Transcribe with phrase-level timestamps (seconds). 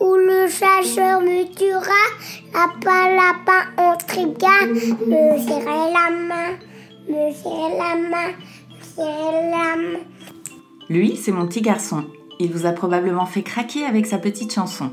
[0.00, 2.04] Ou le chasseur me tuera.
[2.52, 4.74] Lapin, lapin, on trigane.
[5.06, 6.58] Me serrer la main,
[7.08, 8.32] me serrer la main,
[8.70, 10.04] me serrer la main.
[10.88, 12.04] Lui, c'est mon petit garçon.
[12.38, 14.90] Il vous a probablement fait craquer avec sa petite chanson.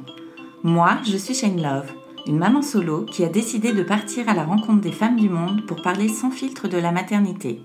[0.64, 1.92] Moi, je suis Shane Love,
[2.26, 5.66] une maman solo qui a décidé de partir à la rencontre des femmes du monde
[5.68, 7.62] pour parler sans filtre de la maternité.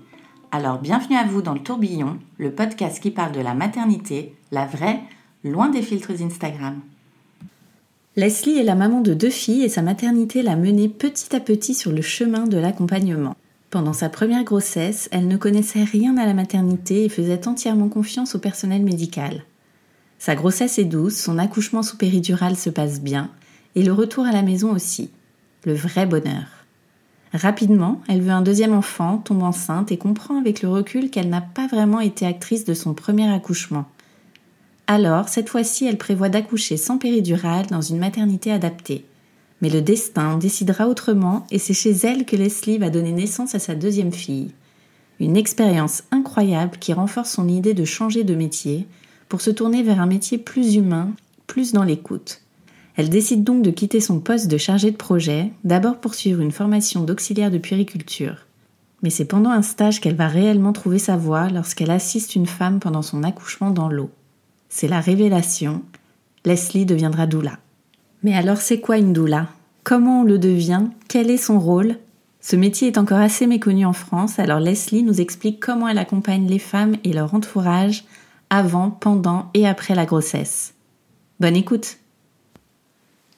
[0.51, 4.65] Alors bienvenue à vous dans le tourbillon, le podcast qui parle de la maternité, la
[4.65, 4.99] vraie,
[5.43, 6.81] loin des filtres Instagram.
[8.19, 11.73] Leslie est la maman de deux filles et sa maternité l'a menée petit à petit
[11.73, 13.37] sur le chemin de l'accompagnement.
[13.69, 18.35] Pendant sa première grossesse, elle ne connaissait rien à la maternité et faisait entièrement confiance
[18.35, 19.45] au personnel médical.
[20.17, 23.29] Sa grossesse est douce, son accouchement sous péridurale se passe bien,
[23.75, 25.11] et le retour à la maison aussi.
[25.63, 26.65] Le vrai bonheur.
[27.33, 31.39] Rapidement, elle veut un deuxième enfant, tombe enceinte et comprend avec le recul qu'elle n'a
[31.39, 33.85] pas vraiment été actrice de son premier accouchement.
[34.91, 39.05] Alors, cette fois-ci, elle prévoit d'accoucher sans péridurale dans une maternité adaptée.
[39.61, 43.59] Mais le destin décidera autrement et c'est chez elle que Leslie va donner naissance à
[43.59, 44.49] sa deuxième fille.
[45.19, 48.87] Une expérience incroyable qui renforce son idée de changer de métier
[49.27, 51.11] pour se tourner vers un métier plus humain,
[51.45, 52.41] plus dans l'écoute.
[52.95, 56.51] Elle décide donc de quitter son poste de chargée de projet, d'abord pour suivre une
[56.51, 58.47] formation d'auxiliaire de puériculture.
[59.03, 62.79] Mais c'est pendant un stage qu'elle va réellement trouver sa voie lorsqu'elle assiste une femme
[62.79, 64.09] pendant son accouchement dans l'eau.
[64.69, 65.83] C'est la révélation.
[66.45, 67.57] Leslie deviendra doula.
[68.23, 69.47] Mais alors c'est quoi une doula?
[69.83, 70.85] Comment on le devient?
[71.07, 71.97] Quel est son rôle?
[72.39, 76.47] Ce métier est encore assez méconnu en France, alors Leslie nous explique comment elle accompagne
[76.47, 78.05] les femmes et leur entourage
[78.49, 80.73] avant, pendant et après la grossesse.
[81.39, 81.97] Bonne écoute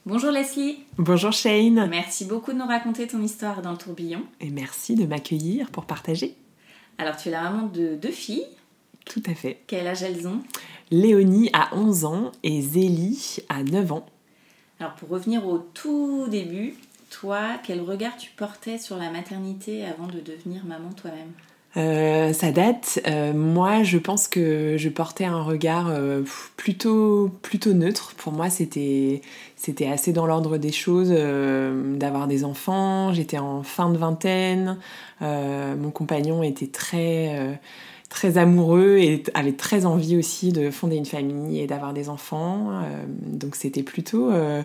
[0.06, 4.24] Bonjour Leslie Bonjour Shane Merci beaucoup de nous raconter ton histoire dans le tourbillon.
[4.40, 6.36] Et merci de m'accueillir pour partager.
[6.98, 8.46] Alors tu es la maman de deux filles.
[9.06, 9.62] Tout à fait.
[9.68, 10.42] Quel âge elles ont?
[10.92, 14.06] Léonie a 11 ans et Zélie a 9 ans.
[14.80, 16.76] Alors pour revenir au tout début,
[17.10, 21.32] toi, quel regard tu portais sur la maternité avant de devenir maman toi-même?
[21.78, 23.00] Euh, ça date.
[23.08, 26.24] Euh, moi, je pense que je portais un regard euh,
[26.58, 28.14] plutôt plutôt neutre.
[28.18, 29.22] Pour moi, c'était
[29.56, 33.14] c'était assez dans l'ordre des choses d'avoir des enfants.
[33.14, 34.78] J'étais en fin de vingtaine.
[35.22, 37.60] mon compagnon était très
[38.12, 42.82] très amoureux et avait très envie aussi de fonder une famille et d'avoir des enfants.
[42.84, 44.64] Euh, donc c'était plutôt, euh,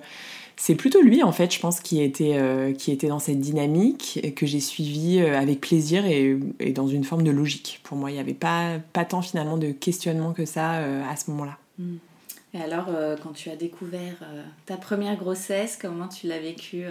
[0.57, 4.19] c'est plutôt lui en fait, je pense, qui était, euh, qui était dans cette dynamique
[4.25, 7.81] et que j'ai suivi avec plaisir et, et, dans une forme de logique.
[7.85, 10.73] Pour moi, il n'y avait pas, pas tant finalement de questionnement que ça
[11.09, 11.57] à ce moment-là.
[12.53, 12.89] Et alors,
[13.23, 14.17] quand tu as découvert
[14.65, 16.85] ta première grossesse, comment tu l'as vécue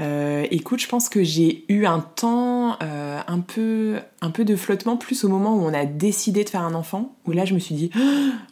[0.00, 4.56] euh, écoute, je pense que j'ai eu un temps euh, un, peu, un peu de
[4.56, 7.54] flottement, plus au moment où on a décidé de faire un enfant, où là je
[7.54, 7.90] me suis dit,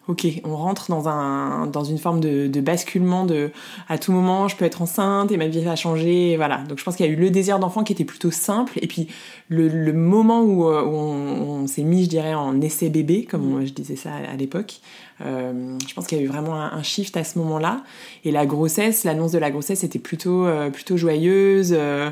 [0.08, 3.50] ok, on rentre dans, un, dans une forme de, basculement de
[3.88, 6.58] à tout moment je peux être enceinte et ma vie va changer, voilà.
[6.68, 8.86] Donc je pense qu'il y a eu le désir d'enfant qui était plutôt simple, et
[8.86, 9.08] puis
[9.48, 13.66] le, moment où, euh, on, s'est mis, je dirais, en essai bébé, comme mm.
[13.66, 14.80] je disais ça à, l'époque,
[15.20, 17.82] je pense qu'il y a eu vraiment un, shift à ce moment-là.
[18.24, 22.10] Et la grossesse, l'annonce de la grossesse était plutôt, plutôt joyeuse euh,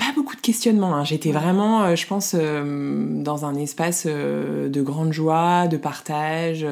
[0.00, 0.94] pas beaucoup de questionnements.
[0.96, 1.04] Hein.
[1.04, 6.66] J'étais vraiment, euh, je pense, euh, dans un espace de grande joie, de partage,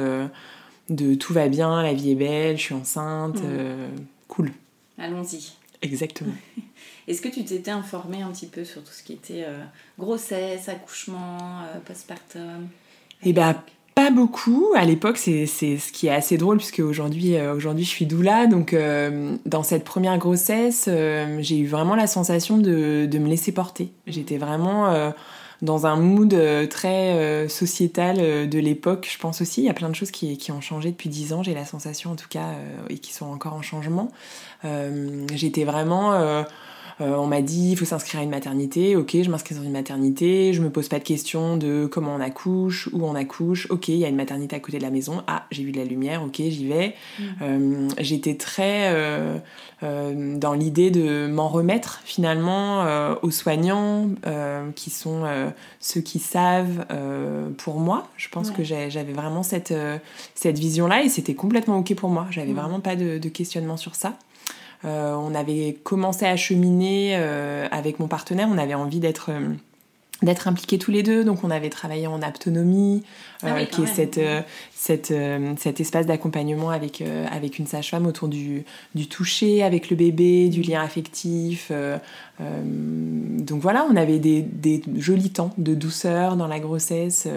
[0.88, 4.00] de tout va bien, la vie est belle, je suis enceinte, mm.
[4.28, 4.52] cool.
[4.98, 5.52] Allons-y.
[5.82, 6.32] Exactement.
[7.08, 9.46] Est-ce que tu t'étais informée un petit peu sur tout ce qui était
[9.98, 12.68] grossesse, accouchement, postpartum?
[13.22, 13.56] Eh ben,
[13.98, 14.64] pas beaucoup.
[14.76, 18.46] À l'époque, c'est ce qui est assez drôle puisque aujourd'hui, euh, aujourd'hui, je suis doula.
[18.46, 23.28] Donc, euh, dans cette première grossesse, euh, j'ai eu vraiment la sensation de, de me
[23.28, 23.90] laisser porter.
[24.06, 25.12] J'étais vraiment
[25.62, 26.32] dans un mood
[26.70, 29.62] très sociétal de l'époque, je pense aussi.
[29.62, 31.64] Il y a plein de choses qui, qui ont changé depuis dix ans, j'ai la
[31.64, 32.50] sensation en tout cas,
[32.90, 34.12] et qui sont encore en changement.
[35.34, 36.44] J'étais vraiment
[37.00, 40.52] on m'a dit il faut s'inscrire à une maternité, ok, je m'inscris dans une maternité,
[40.52, 43.96] je me pose pas de questions de comment on accouche, où on accouche, ok, il
[43.96, 46.22] y a une maternité à côté de la maison, ah, j'ai vu de la lumière,
[46.22, 46.94] ok, j'y vais.
[47.40, 47.88] Mm.
[47.98, 48.92] J'étais très
[49.80, 54.08] dans l'idée de m'en remettre finalement aux soignants
[54.74, 55.24] qui sont
[55.80, 56.86] ceux qui savent
[57.58, 58.08] pour moi.
[58.16, 59.74] Je pense que j'avais vraiment cette,
[60.34, 62.26] cette vision-là et c'était complètement ok pour moi.
[62.30, 64.14] J'avais vraiment pas de, questionnement sur ça.
[64.84, 69.48] Euh, on avait commencé à cheminer euh, avec mon partenaire, on avait envie d'être euh,
[70.22, 73.04] d'être impliqués tous les deux, donc on avait travaillé en autonomie,
[73.44, 74.20] ah qui est cette,
[74.74, 75.14] cette,
[75.58, 78.64] cet espace d'accompagnement avec, avec une sage-femme autour du,
[78.96, 81.70] du toucher avec le bébé, du lien affectif.
[82.40, 87.28] donc voilà, on avait des, des, jolis temps de douceur dans la grossesse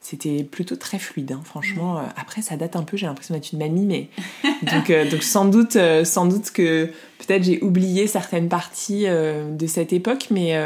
[0.00, 1.32] c'était plutôt très fluide.
[1.32, 1.42] Hein.
[1.44, 2.96] Franchement, euh, après ça date un peu.
[2.96, 4.08] J'ai l'impression d'être une mamie, mais
[4.72, 6.86] donc, euh, donc sans doute, euh, sans doute que
[7.18, 10.56] peut-être j'ai oublié certaines parties de cette époque, mais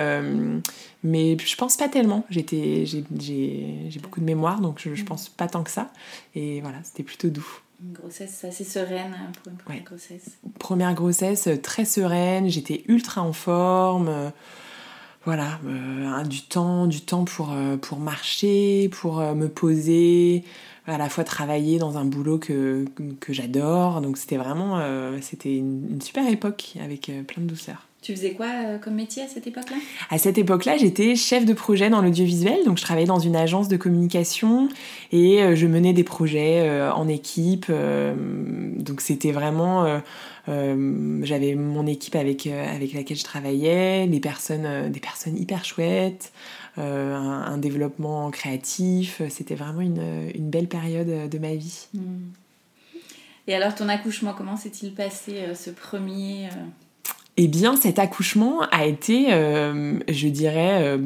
[1.06, 2.24] mais je pense pas tellement.
[2.30, 5.04] J'étais, j'ai beaucoup de mémoire, donc je, je, mm.
[5.04, 5.90] pense pas tant que ça.
[6.34, 7.60] Et voilà, c'était plutôt doux.
[7.82, 10.30] Une grossesse assez sereine hein, pour une première grossesse.
[10.58, 12.48] Première grossesse très sereine.
[12.48, 14.32] J'étais ultra en forme
[15.24, 20.44] voilà, euh, du temps, du temps pour, euh, pour marcher, pour euh, me poser,
[20.86, 22.84] à la fois travailler dans un boulot que,
[23.20, 24.02] que j'adore.
[24.02, 24.82] Donc c'était vraiment,
[25.22, 27.86] c'était une, super époque avec plein de douceur.
[28.02, 28.48] Tu faisais quoi
[28.82, 29.76] comme métier à cette époque-là?
[30.10, 33.68] À cette époque-là, j'étais chef de projet dans l'audiovisuel, donc je travaillais dans une agence
[33.68, 34.68] de communication
[35.10, 37.72] et je menais des projets en équipe.
[37.72, 40.02] donc c'était vraiment
[40.46, 45.64] j'avais mon équipe avec, euh, avec laquelle je travaillais, des personnes, euh, des personnes hyper
[45.64, 46.32] chouettes,
[46.76, 49.22] un, développement créatif.
[49.30, 51.86] C'était vraiment une, une, belle période de ma vie.
[51.94, 52.32] Hmm.
[53.46, 56.48] Et alors ton accouchement, comment s'est-il passé ce premier
[57.36, 60.98] Eh bien cet accouchement a été, je dirais,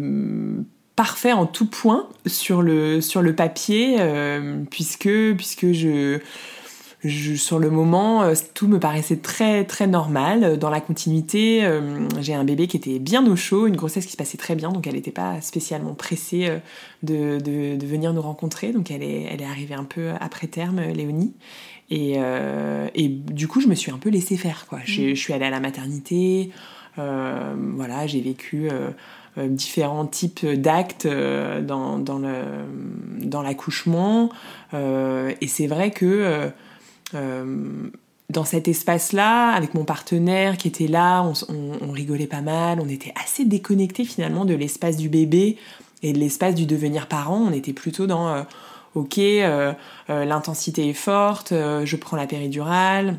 [0.97, 3.99] parfait en tout point sur le, sur le papier,
[4.71, 6.21] puisque, puisque je
[7.05, 10.59] sur le moment, euh, tout me paraissait très très normal.
[10.59, 14.13] Dans la continuité, euh, j'ai un bébé qui était bien au chaud, une grossesse qui
[14.13, 18.73] se passait très bien, donc elle n'était pas spécialement pressée euh, de, venir nous rencontrer.
[18.73, 21.35] Donc elle est, elle est arrivée un peu après terme, Léonie.
[21.91, 22.19] Et,
[23.09, 24.67] du coup, je me suis un peu laissée faire.
[24.69, 24.81] Quoi.
[24.85, 25.17] Je, mmh.
[25.17, 26.51] suis allée à la maternité,
[26.97, 28.69] voilà, j'ai vécu
[29.39, 34.29] différents types d'actes dans, dans l'accouchement.
[34.75, 36.51] et c'est vrai que euh,
[37.13, 43.15] dans cet espace-là, avec mon partenaire qui était là, on, rigolait pas mal, on était
[43.23, 45.57] assez déconnecté finalement de l'espace du bébé
[46.03, 47.39] et de l'espace du devenir parent.
[47.39, 48.43] On était plutôt dans euh,
[48.95, 49.73] ok, euh,
[50.09, 53.17] l'intensité est forte, je prends la péridurale,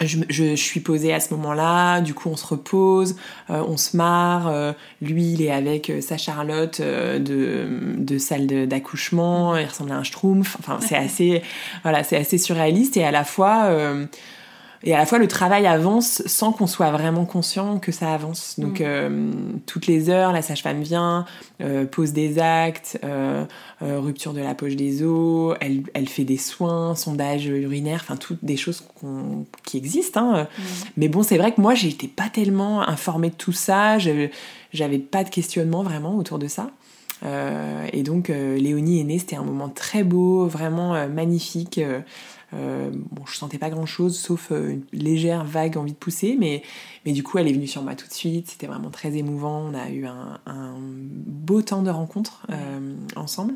[0.00, 3.16] je, suis posée à ce moment-là, du coup on se repose,
[3.50, 4.72] euh, on se marre, euh,
[5.02, 7.66] lui il est avec euh, sa Charlotte de,
[7.96, 11.42] de, salle d'accouchement, il ressemble à un schtroumpf, enfin c'est assez,
[11.82, 13.70] voilà, c'est assez surréaliste et à la fois
[14.84, 18.54] et à la fois, le travail avance sans qu'on soit vraiment conscient que ça avance.
[18.58, 18.84] Donc, mm.
[18.84, 19.32] euh,
[19.66, 21.24] toutes les heures, la sage-femme vient,
[21.60, 23.44] euh, pose des actes, euh,
[23.80, 28.44] rupture de la poche des os, elle, elle, fait des soins, sondage urinaire, enfin, toutes
[28.44, 28.84] des choses
[29.64, 30.34] qui existent.
[30.34, 30.42] Hein.
[30.44, 30.62] Mm.
[30.96, 35.24] Mais bon, c'est vrai que moi, j'étais pas tellement informée de tout ça, j'avais pas
[35.24, 36.70] de questionnement vraiment autour de ça.
[37.92, 41.80] et donc, Léonie est née, c'était un moment très beau, vraiment magnifique.
[42.54, 46.36] Euh, bon, je sentais pas grand chose sauf euh, une légère vague envie de pousser,
[46.38, 46.62] mais,
[47.04, 48.48] mais du coup, elle est venue sur moi tout de suite.
[48.50, 49.70] C'était vraiment très émouvant.
[49.70, 50.38] On a eu un,
[50.78, 53.54] beau temps de rencontre euh, ensemble.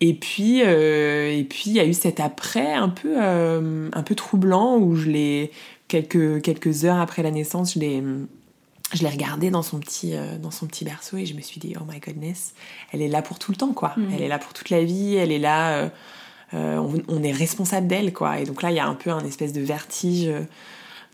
[0.00, 4.76] Et puis, et puis il y a eu cet après un peu, un peu troublant
[4.76, 5.52] où je l'ai
[5.86, 8.02] quelques quelques heures après la naissance, je l'ai
[8.92, 11.76] je l'ai regardée dans son petit dans son petit berceau et je me suis dit
[11.80, 12.54] oh my goodness,
[12.90, 13.92] elle est là pour tout le temps quoi.
[13.96, 14.06] Mmh.
[14.12, 15.14] Elle est là pour toute la vie.
[15.14, 15.88] Elle est là euh,
[16.52, 18.40] on, est responsable d'elle, quoi.
[18.40, 20.30] Et donc là, il y a un peu un espèce de vertige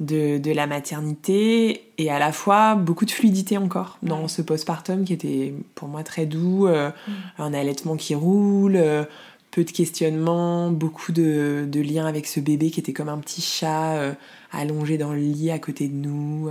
[0.01, 5.13] de, la maternité et à la fois beaucoup de fluidité encore dans ce postpartum qui
[5.13, 7.13] était pour moi très doux, euh, mm.
[7.39, 9.05] un allaitement qui roule, euh,
[9.51, 13.41] peu de questionnements, beaucoup de, de, liens avec ce bébé qui était comme un petit
[13.41, 14.15] chat
[14.53, 16.51] allongé dans le lit à côté de nous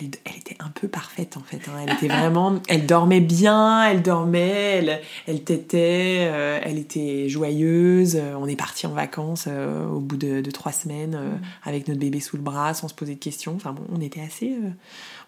[0.00, 1.60] elle, était un peu parfaite en fait.
[1.68, 1.78] Hein.
[1.82, 8.16] Elle était vraiment, elle dormait bien, elle dormait, elle, elle tétait, euh, elle était joyeuse.
[8.16, 11.68] Euh, on est parti en vacances euh, au bout de, trois semaines mm.
[11.68, 13.54] avec notre bébé sous le bras, sans se poser de questions.
[13.56, 14.56] Enfin bon, on était assez,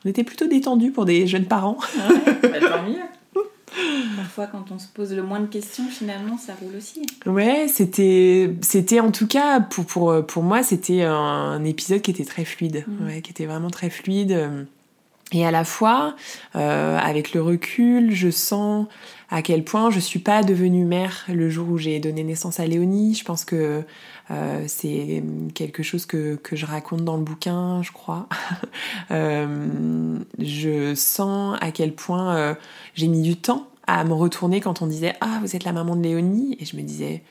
[0.04, 1.78] on était plutôt détendus pour des jeunes parents.
[2.00, 2.82] Ah ouais, bah,
[4.16, 7.02] Parfois, quand on se pose le moins de questions, finalement, ça roule aussi.
[7.26, 12.24] Ouais, c'était, c'était en tout cas, pour, pour, pour moi, c'était un, épisode qui était
[12.24, 13.06] très fluide, mm.
[13.06, 14.66] ouais, qui était vraiment très fluide.
[15.32, 16.16] Et à la fois,
[16.56, 18.86] euh, avec le recul, je sens
[19.30, 22.66] à quel point je suis pas devenue mère le jour où j'ai donné naissance à
[22.66, 23.14] Léonie.
[23.14, 23.82] Je pense que
[24.30, 25.22] euh, c'est
[25.54, 28.28] quelque chose que, que, je raconte dans le bouquin, je crois.
[29.10, 32.54] euh, je sens à quel point euh,
[32.94, 35.96] j'ai mis du temps à me retourner quand on disait Ah, vous êtes la maman
[35.96, 36.56] de Léonie.
[36.60, 37.22] Et je me disais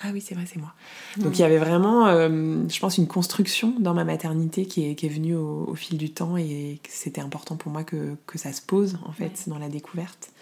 [0.00, 0.74] ah oui, c'est vrai, c'est moi.
[1.18, 5.06] Donc il y avait vraiment, je pense, une construction dans ma maternité qui est, qui
[5.06, 8.60] est venue au, fil du temps et c'était important pour moi que, que, ça se
[8.60, 10.32] pose, en fait, dans la découverte.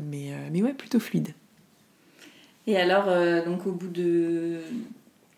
[0.00, 1.30] Mais, euh, mais ouais, plutôt fluide.
[2.68, 3.06] Et alors,
[3.44, 4.60] donc au bout de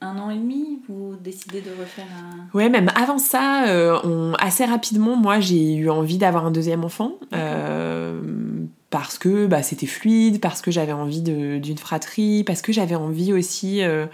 [0.01, 2.57] un an et demi, vous décidez de refaire un...
[2.57, 3.65] Ouais, même avant ça,
[4.05, 7.15] on, assez rapidement, moi, j'ai eu envie d'avoir un deuxième enfant
[8.91, 13.33] parce que bah, c'était fluide, parce que j'avais envie d'une fratrie, parce que j'avais envie
[13.33, 14.07] aussi euh,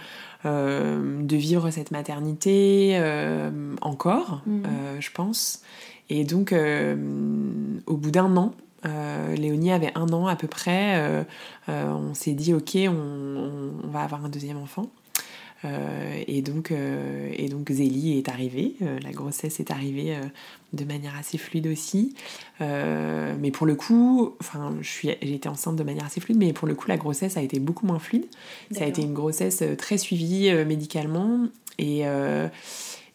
[0.45, 4.63] euh, de vivre cette maternité euh, encore, mhm.
[4.99, 5.61] je pense.
[6.09, 8.53] Et donc, au bout d'un an,
[9.35, 11.25] Léonie avait un an à peu près,
[11.67, 14.87] on s'est dit ok, on, va avoir un deuxième enfant.
[15.65, 20.15] Euh, et, donc, euh, et donc Zélie est arrivée, euh, la grossesse est arrivée
[20.73, 22.15] de manière assez fluide aussi.
[22.59, 26.75] mais pour le coup, enfin, j'ai été enceinte de manière assez fluide, mais pour le
[26.75, 28.25] coup, la grossesse a été beaucoup moins fluide.
[28.71, 31.47] Ça a été une grossesse très suivie médicalement.
[31.77, 32.03] Et,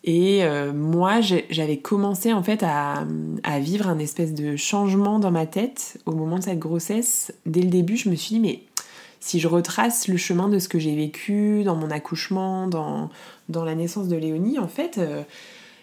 [0.05, 0.43] et
[0.73, 3.05] moi, j'avais commencé en fait à,
[3.43, 7.33] à, vivre un espèce de changement dans ma tête au moment de cette grossesse.
[7.45, 8.63] Dès le début, je me suis dit, mais
[9.21, 13.11] si je retrace le chemin de ce que j'ai vécu dans mon accouchement, dans,
[13.49, 15.23] la naissance de Léonie, en fait, euh,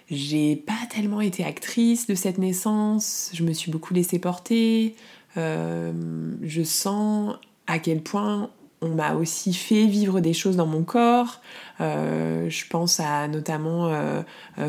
[0.10, 4.96] j'ai pas tellement été actrice de cette naissance, je me suis beaucoup laissée porter,
[5.38, 5.94] euh,
[6.41, 7.36] je sens
[7.67, 8.50] à quel point
[8.82, 11.41] on m'a aussi fait vivre des choses dans mon corps.
[11.82, 13.91] Euh, je pense à notamment,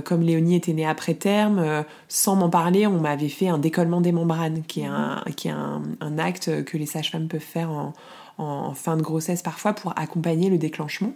[0.05, 4.13] comme Léonie était née après terme, sans m'en parler, on m'avait fait un décollement des
[4.13, 7.93] membranes, qui est un, qui est un acte que les sages-femmes peuvent faire en,
[8.39, 11.13] en fin de grossesse parfois pour accompagner le déclenchement.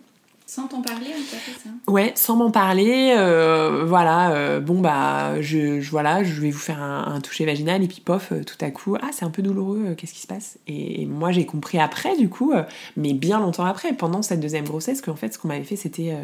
[0.52, 5.40] Sans t'en parler, on fait ça Ouais, sans m'en parler, euh, voilà, euh, bon bah,
[5.40, 8.70] je, voilà, je vais vous faire un, toucher vaginal et puis pof, euh, tout à
[8.70, 10.58] coup, ah c'est un peu douloureux, qu'est-ce qui se passe?
[10.66, 12.52] Et, moi j'ai compris après du coup,
[12.98, 16.14] mais bien longtemps après, pendant cette deuxième grossesse, qu'en fait ce qu'on m'avait fait c'était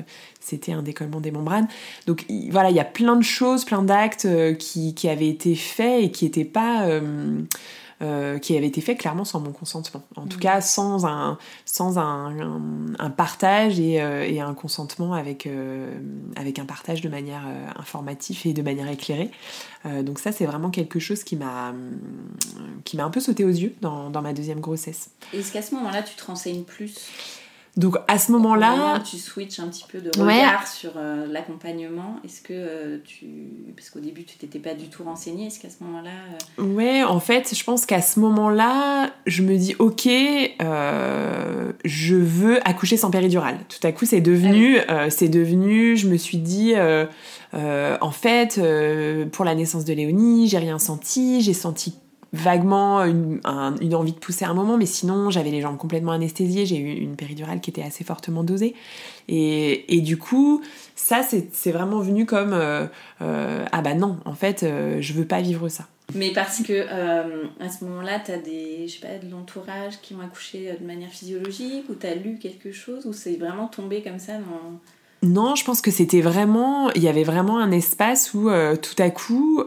[0.41, 1.69] c'était un décollement des membranes.
[2.07, 4.29] Donc voilà, il y a plein de choses, plein d'actes
[4.59, 6.87] qui, qui, avaient été faits et qui n'étaient pas
[8.01, 10.05] euh, qui avait été fait clairement sans mon consentement.
[10.15, 10.41] En tout mm.
[10.41, 15.99] cas, sans un, sans un, un, partage et, euh, et, un consentement avec, euh,
[16.37, 17.43] avec un partage de manière
[17.77, 19.33] informative et de manière éclairée.
[20.03, 21.73] donc ça, c'est vraiment quelque chose qui m'a
[22.85, 25.11] qui m'a un peu sauté aux yeux dans, dans ma deuxième grossesse.
[25.35, 27.11] Est-ce qu'à ce moment-là, tu te renseignes plus?
[27.79, 32.17] Donc à ce moment-là, tu switches un petit peu de regard sur euh, l'accompagnement?
[32.25, 33.27] Est-ce que euh, tu,
[33.77, 36.11] parce qu'au début tu t'étais pas du tout renseignée, est-ce qu'à ce, moment-là
[36.59, 40.09] euh, Ouais, en fait, je pense qu'à ce moment-là, je me dis ok,
[41.85, 43.59] je veux accoucher sans péridurale.
[43.69, 45.97] Tout à coup, c'est devenu, ah c'est devenu.
[45.97, 46.75] Je me suis dit.
[47.55, 48.61] en fait,
[49.31, 51.95] pour la naissance de Léonie, j'ai rien senti, j'ai senti
[52.33, 56.77] vaguement une, envie de pousser un moment, mais sinon j'avais les jambes complètement anesthésiées, j'ai
[56.77, 58.75] eu une péridurale qui était assez fortement dosée.
[59.29, 60.63] Et, du coup,
[60.95, 62.87] ça c'est vraiment venu comme euh,
[63.23, 65.87] euh, ah bah non, en fait, euh, je veux pas vivre ça.
[66.15, 66.87] Mais parce que
[67.61, 70.87] à ce moment-là, tu as des, je sais pas, de l'entourage qui ont accouché de
[70.87, 75.29] manière physiologique, ou tu as lu quelque chose, ou c'est vraiment tombé comme ça dans.
[75.29, 78.49] Non, je pense que c'était vraiment, il y avait vraiment un espace où
[78.81, 79.63] tout à coup,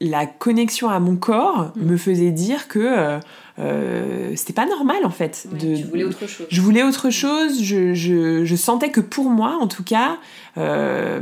[0.00, 1.82] la connexion à mon corps mm.
[1.82, 3.18] me faisait dire que euh,
[3.58, 5.46] euh, c'était pas normal en fait.
[5.52, 6.46] de, tu voulais autre chose.
[6.50, 7.62] Je voulais autre chose.
[7.62, 10.18] Je, je, je sentais que pour moi, en tout cas,
[10.58, 11.20] euh,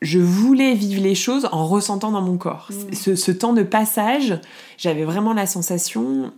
[0.00, 2.70] je voulais vivre les choses en ressentant dans mon corps.
[2.70, 2.94] Mm.
[2.94, 4.38] Ce, ce, temps de passage,
[4.76, 6.32] j'avais vraiment la sensation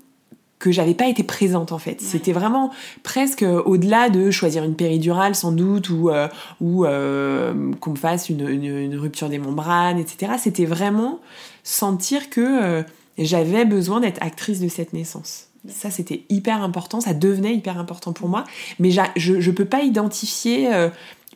[0.60, 2.00] que j'avais pas été présente en fait.
[2.00, 2.70] C'était vraiment
[3.02, 6.28] presque au-delà de choisir une péridurale sans doute ou, euh,
[6.60, 10.34] ou euh, qu'on me fasse une, une, rupture des membranes, etc.
[10.38, 11.18] C'était vraiment
[11.64, 12.82] sentir que euh,
[13.18, 15.48] j'avais besoin d'être actrice de cette naissance.
[15.68, 18.44] Ça, c'était hyper important, ça devenait hyper important pour moi,
[18.78, 20.70] mais je ne peux pas identifier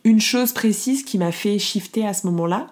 [0.03, 2.65] une chose précise qui m'a fait shifter à ce moment-là.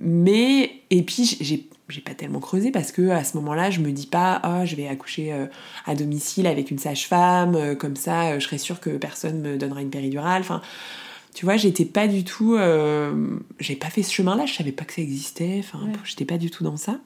[0.00, 3.92] mais, et puis, j'ai j'ai pas tellement creusé parce que à ce moment-là, je me
[3.92, 5.46] dis pas ah je vais accoucher euh,
[5.86, 9.56] à domicile avec une sage-femme euh, comme ça, euh, je serais sûre que personne me
[9.56, 10.40] donnera une péridurale.
[10.40, 10.62] Enfin,
[11.34, 12.56] tu vois, j'étais pas du tout,
[13.60, 15.56] j'ai pas fait ce chemin-là, je savais pas que ça existait.
[15.58, 16.98] Enfin, j'étais pas du tout dans ça.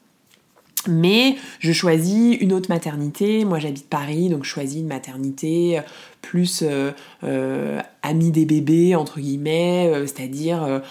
[0.86, 3.44] Mais je choisis une autre maternité.
[3.44, 5.80] Moi, j'habite Paris, donc je choisis une maternité
[6.20, 6.92] plus euh,
[7.24, 10.82] euh, amie des bébés, entre guillemets, c'est-à-dire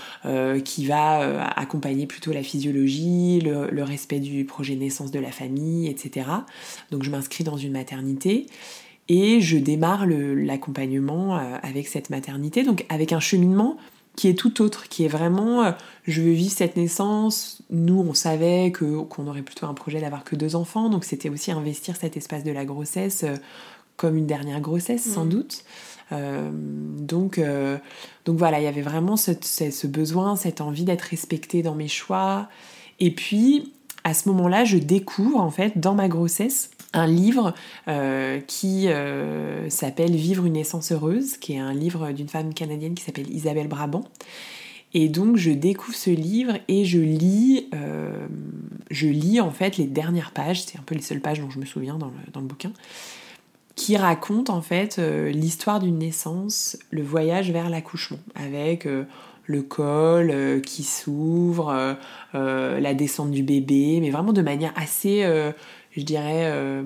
[0.64, 6.28] qui va accompagner plutôt la physiologie, le, respect du projet naissance de la famille, etc.
[6.92, 8.46] Donc, je m'inscris dans une maternité
[9.08, 13.78] et je démarre l'accompagnement avec cette maternité, donc avec un cheminement
[14.20, 15.72] qui est tout autre, qui est vraiment euh,
[16.04, 17.62] je veux vivre cette naissance.
[17.70, 21.52] Nous, on savait qu'on aurait plutôt un projet d'avoir que deux enfants, donc c'était aussi
[21.52, 23.36] investir cet espace de la grossesse euh,
[24.00, 25.30] comme une dernière grossesse, sans mm.
[25.30, 25.64] doute.
[26.12, 27.40] Euh, donc,
[28.26, 31.88] donc voilà, il y avait vraiment ce, ce besoin, cette envie d'être respectée dans mes
[31.88, 32.50] choix.
[33.00, 37.54] Et puis, à ce moment-là, je découvre en fait dans ma grossesse un livre
[37.88, 42.96] euh, qui euh, s'appelle Vivre une naissance heureuse, qui est un livre d'une femme canadienne
[42.96, 44.06] qui s'appelle Isabelle Brabant.
[44.94, 48.28] Et donc je découvre ce livre et je lis, euh,
[48.90, 51.60] je lis en fait les dernières pages, c'est un peu les seules pages dont je
[51.60, 52.72] me souviens dans le, dans le bouquin,
[53.80, 58.88] qui racontent en fait l'histoire d'une naissance, le voyage vers l'accouchement, avec
[59.46, 61.98] le col qui s'ouvre,
[62.34, 65.24] la descente du bébé, mais vraiment de manière assez
[65.92, 66.84] je dirais, euh,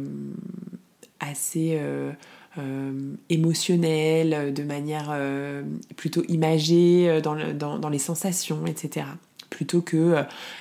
[1.19, 2.11] assez euh,
[2.57, 5.15] euh, émotionnelle, de manière
[5.95, 9.05] plutôt imagée dans, les sensations, etc
[9.53, 10.15] plutôt que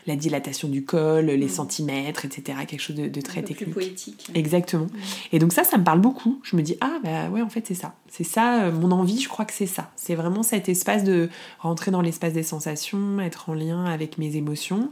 [0.07, 1.49] la dilatation du col, les mm.
[1.49, 2.59] centimètres, etc.
[2.67, 3.73] Quelque chose de, très technique.
[3.73, 4.31] Plus poétique.
[4.35, 4.85] Exactement.
[4.85, 4.99] Mm.
[5.33, 6.41] Et donc ça, ça me parle beaucoup.
[6.43, 7.95] Je me dis, ah bah ouais, en fait c'est ça.
[8.09, 9.91] C'est ça, mon envie, je crois que c'est ça.
[9.97, 14.37] C'est vraiment cet espace de rentrer dans l'espace des sensations, être en lien avec mes
[14.37, 14.91] émotions.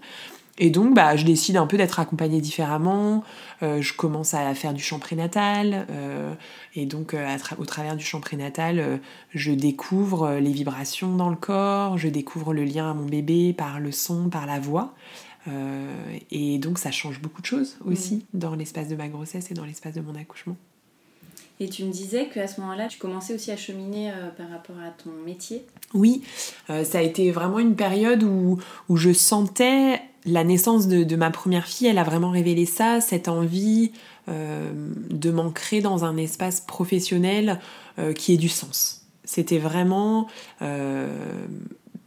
[0.62, 3.24] Et donc, bah, je décide un peu d'être accompagnée différemment.
[3.62, 5.86] Euh, je commence à faire du chant prénatal.
[5.90, 6.34] Euh,
[6.74, 9.00] et donc, euh, au travers du chant prénatal,
[9.34, 13.80] je découvre les vibrations dans le corps, je découvre le lien à mon bébé par
[13.80, 14.94] le son, par la voix.
[16.30, 18.38] et donc, ça change beaucoup de choses aussi mmh.
[18.38, 20.56] dans l'espace de ma grossesse et dans l'espace de mon accouchement.
[21.58, 24.90] Et tu me disais qu'à ce moment-là, tu commençais aussi à cheminer par rapport à
[24.90, 25.64] ton métier?
[25.94, 26.22] Oui,
[26.68, 31.66] ça a été vraiment une période où, où je sentais la naissance de, ma première
[31.66, 33.92] fille, elle a vraiment révélé ça, cette envie
[34.28, 34.70] euh,
[35.10, 37.58] de m'ancrer dans un espace professionnel
[37.98, 39.02] euh, qui ait du sens.
[39.24, 40.26] C'était vraiment
[40.60, 41.08] euh,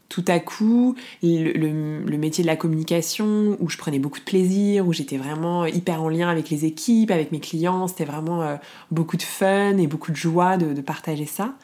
[0.09, 4.93] tout à coup le, métier de la communication où je prenais beaucoup de plaisir, où
[4.93, 7.87] j'étais vraiment hyper en lien avec les équipes, avec mes clients.
[7.87, 8.57] C'était vraiment
[8.91, 11.55] beaucoup de fun et beaucoup de joie de, de partager ça.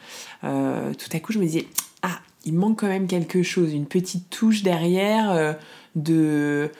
[0.42, 1.66] tout à coup, je me disais,
[2.02, 5.56] ah, il manque quand même quelque chose, une petite touche derrière
[5.94, 6.70] de,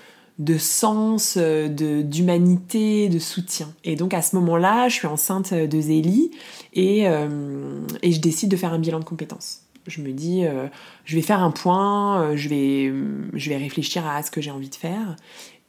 [0.40, 3.68] de sens, de, d'humanité, de soutien.
[3.84, 6.30] Et donc à ce moment-là, je suis enceinte de Zélie
[6.72, 9.60] et, euh, et je décide de faire un bilan de compétences.
[9.86, 10.66] Je me dis, euh,
[11.04, 12.92] je vais faire un point, euh, je, vais,
[13.34, 15.16] je vais réfléchir à ce que j'ai envie de faire.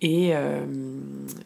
[0.04, 0.32] Et,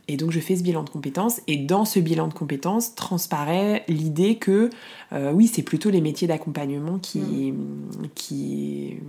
[0.08, 3.84] et, donc je fais ce bilan de compétences et dans ce bilan de compétences transparaît
[3.90, 4.70] l'idée que
[5.12, 8.08] oui c'est plutôt les métiers d'accompagnement qui, mmh.
[8.16, 9.00] qui,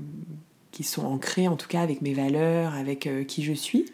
[0.76, 3.86] qui sont ancrés en tout cas avec mes valeurs, avec euh, qui je suis.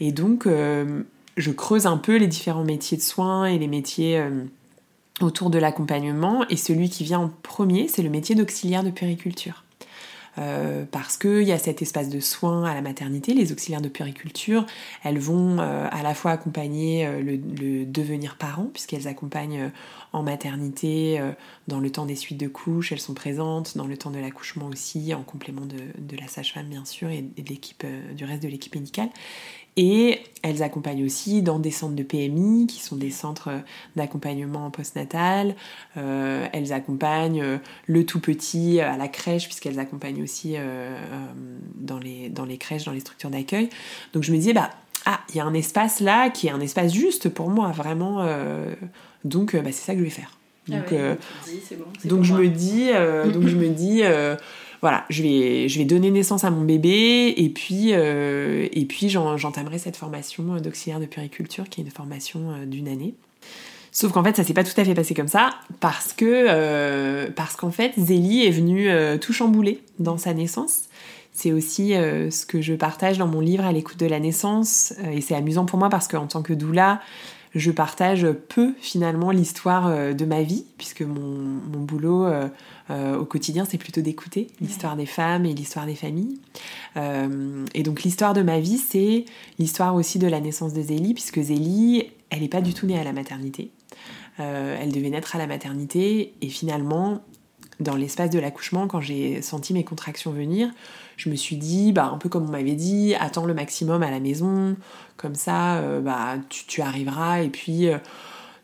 [0.00, 1.04] Et donc, euh,
[1.36, 4.44] je creuse un peu les différents métiers de soins et les métiers euh,
[5.20, 6.44] autour de l'accompagnement.
[6.48, 9.62] Et celui qui vient en premier, c'est le métier d'auxiliaire de périculture.
[10.38, 13.34] Euh, parce qu'il y a cet espace de soins à la maternité.
[13.34, 14.64] Les auxiliaires de périculture,
[15.02, 19.70] elles vont euh, à la fois accompagner euh, le, devenir parent, puisqu'elles accompagnent
[20.12, 21.20] en maternité
[21.68, 24.66] dans le temps des suites de couches, elles sont présentes dans le temps de l'accouchement
[24.66, 28.74] aussi, en complément de, la sage-femme bien sûr et, de l'équipe, du reste de l'équipe
[28.74, 29.08] médicale.
[29.76, 33.50] Et elles accompagnent aussi dans des centres de PMI, qui sont des centres
[33.96, 35.54] d'accompagnement postnatal.
[35.96, 40.98] Euh, elles accompagnent euh, le tout petit à la crèche, puisqu'elles accompagnent aussi euh,
[41.76, 43.68] dans, les, dans les crèches, dans les structures d'accueil.
[44.12, 44.70] Donc je me disais, bah,
[45.06, 48.24] ah, il y a un espace là qui est un espace juste pour moi, vraiment.
[49.24, 50.36] donc bah, c'est ça que je vais faire.
[50.68, 50.94] Donc,
[52.04, 52.90] donc, je me dis,
[53.32, 54.02] donc je me dis,
[54.80, 59.96] voilà, je vais, donner naissance à mon bébé et puis, euh, et puis j'entamerai cette
[59.96, 63.14] formation d'auxiliaire de périculture qui est une formation euh, d'une année.
[63.92, 67.28] Sauf qu'en fait, ça s'est pas tout à fait passé comme ça parce que euh,
[67.34, 68.88] parce qu'en fait, Zélie est venue
[69.18, 70.84] tout chambouler dans sa naissance.
[71.32, 75.20] C'est aussi ce que je partage dans mon livre à l'écoute de la naissance et
[75.20, 77.00] c'est amusant pour moi parce qu'en tant que doula,
[77.54, 82.26] je partage peu finalement l'histoire de ma vie puisque mon, mon boulot
[82.90, 86.40] euh, au quotidien, c'est plutôt d'écouter l'histoire des femmes et l'histoire des familles.
[86.96, 89.26] Euh, et donc l'histoire de ma vie, c'est
[89.58, 92.98] l'histoire aussi de la naissance de Zélie, puisque Zélie, elle n'est pas du tout née
[92.98, 93.70] à la maternité.
[94.40, 97.20] Euh, elle devait naître à la maternité et finalement,
[97.78, 100.70] dans l'espace de l'accouchement, quand j'ai senti mes contractions venir,
[101.20, 104.10] je me suis dit, bah, un peu comme on m'avait dit, attends le maximum à
[104.10, 104.76] la maison,
[105.18, 107.98] comme ça, euh, bah, tu, arriveras, et puis euh,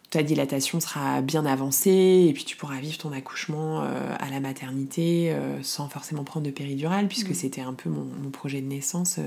[0.09, 4.41] ta dilatation sera bien avancée, et puis tu pourras vivre ton accouchement euh, à la
[4.41, 7.35] maternité sans forcément prendre de péridurale, puisque mmh.
[7.35, 9.19] c'était un peu mon, mon, projet de naissance,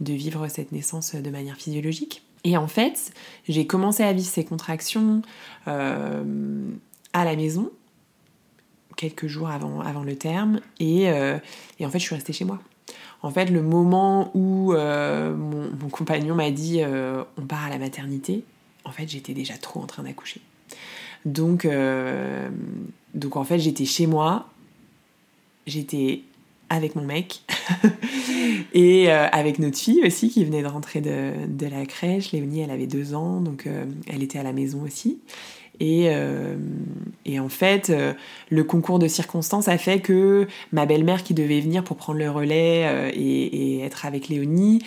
[0.00, 2.22] de vivre cette naissance de manière physiologique.
[2.44, 3.12] Et en fait,
[3.48, 5.20] j'ai commencé à vivre ces contractions
[5.66, 7.70] à la maison,
[8.96, 11.38] quelques jours avant, avant le terme euh,
[11.78, 12.60] et, en fait je suis restée chez moi.
[13.22, 17.78] En fait le moment où euh, mon, compagnon m'a dit euh, on part à la
[17.78, 18.44] maternité,
[18.84, 20.40] en fait j'étais déjà trop en train d'accoucher.
[21.24, 21.68] Donc,
[23.14, 24.48] donc en fait j'étais chez moi,
[25.68, 26.22] j'étais
[26.68, 27.42] avec mon mec
[28.72, 32.32] et avec notre fille aussi qui venait de rentrer de, de la crèche.
[32.32, 33.68] Léonie elle avait deux ans donc
[34.08, 35.20] elle était à la maison aussi.
[35.80, 36.56] Euh,
[37.24, 38.12] et, en fait, euh,
[38.50, 42.30] le concours de circonstances a fait que ma belle-mère qui devait venir pour prendre le
[42.30, 44.82] relais euh, et, être avec Léonie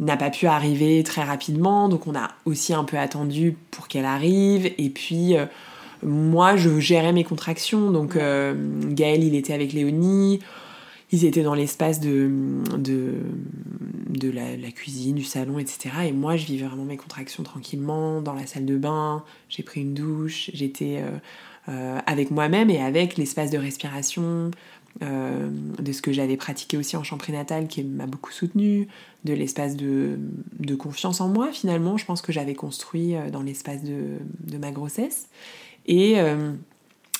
[0.00, 1.88] n'a pas pu arriver très rapidement.
[1.88, 4.72] Donc on a aussi un peu attendu pour qu'elle arrive.
[4.76, 5.36] Et puis
[6.02, 7.92] moi, je gérais mes contractions.
[7.92, 10.40] Donc Gaël, il était avec Léonie.
[11.12, 12.30] Ils étaient dans l'espace de,
[12.78, 15.90] de, la, cuisine, du salon, etc.
[16.06, 19.22] Et moi, je vivais vraiment mes contractions tranquillement dans la salle de bain.
[19.48, 21.10] J'ai pris une douche, j'étais euh,
[21.68, 24.50] euh, avec moi-même et avec l'espace de respiration,
[25.02, 28.88] euh, de ce que j'avais pratiqué aussi en champ prénatal qui m'a beaucoup soutenu,
[29.24, 30.18] de l'espace de,
[30.58, 34.70] de, confiance en moi finalement, je pense que j'avais construit dans l'espace de, de, ma
[34.70, 35.28] grossesse.
[35.86, 36.16] Et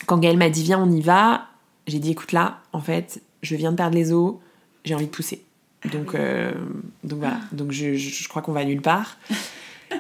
[0.07, 1.49] quand Gaëlle m'a dit viens on y va,
[1.87, 4.35] j'ai dit écoute là, en fait, je viens de perdre les os,
[4.85, 5.43] j'ai envie de pousser.
[5.93, 6.53] Donc, euh,
[7.03, 9.19] donc voilà, donc je, je crois qu'on va nulle part.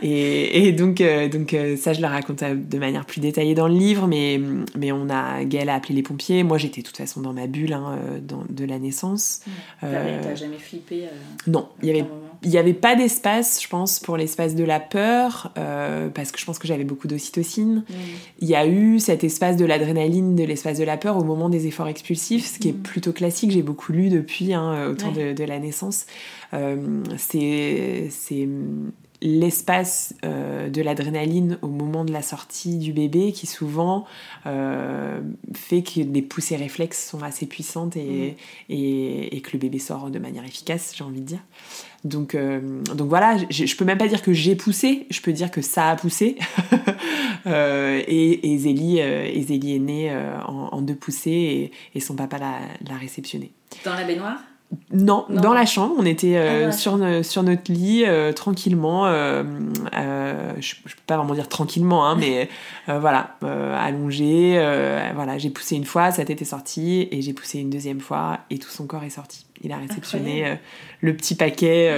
[0.02, 3.74] Et, donc, euh, donc euh, ça, je le raconte de manière plus détaillée dans le
[3.74, 4.40] livre, mais,
[4.76, 6.42] mais on a, Gaëlle a appelé les pompiers.
[6.42, 9.42] Moi, j'étais de toute façon dans ma bulle hein, dans, de la naissance.
[9.80, 11.04] T'as jamais flippé
[11.46, 12.04] Non, il y avait
[12.44, 16.38] il n'y avait pas d'espace, je pense, pour l'espace de la peur, euh, parce que
[16.38, 17.85] je pense que j'avais beaucoup d'ocytocine.
[17.88, 17.94] Mm.
[18.40, 21.48] Il y a eu cet espace de l'adrénaline, de l'espace de la peur au moment
[21.48, 22.83] des efforts expulsifs, ce qui est mm.
[22.83, 23.50] plutôt classique.
[23.50, 26.07] J'ai beaucoup lu depuis, hein, au temps de, la naissance.
[26.52, 28.11] Euh, c'est
[29.25, 34.05] l'espace euh, de l'adrénaline au moment de la sortie du bébé qui souvent
[34.45, 35.23] euh,
[35.55, 38.37] fait que les poussées réflexes sont assez puissantes et,
[38.69, 38.75] mm.
[38.75, 41.41] et, que le bébé sort de manière efficace, j'ai envie de dire.
[42.05, 45.51] Donc, euh, donc voilà, je, peux même pas dire que j'ai poussé, je peux dire
[45.51, 46.37] que ça a poussé.
[47.47, 50.15] et, et, Zélie, est née
[50.47, 53.53] en, deux poussées et, son papa l'a réceptionnée.
[53.87, 54.37] Dans la baignoire?
[54.93, 59.07] Non, dans la chambre, on était euh, ah, sur, sur, notre lit euh, tranquillement.
[59.07, 59.43] Euh,
[60.59, 62.49] je, peux pas vraiment dire tranquillement, hein, mais
[62.87, 64.55] voilà, allongé.
[65.15, 68.59] voilà, j'ai poussé une fois, ça était sorti, et j'ai poussé une deuxième fois, et
[68.59, 69.47] tout son corps est sorti.
[69.63, 70.59] Il a réceptionné
[71.01, 71.93] le petit paquet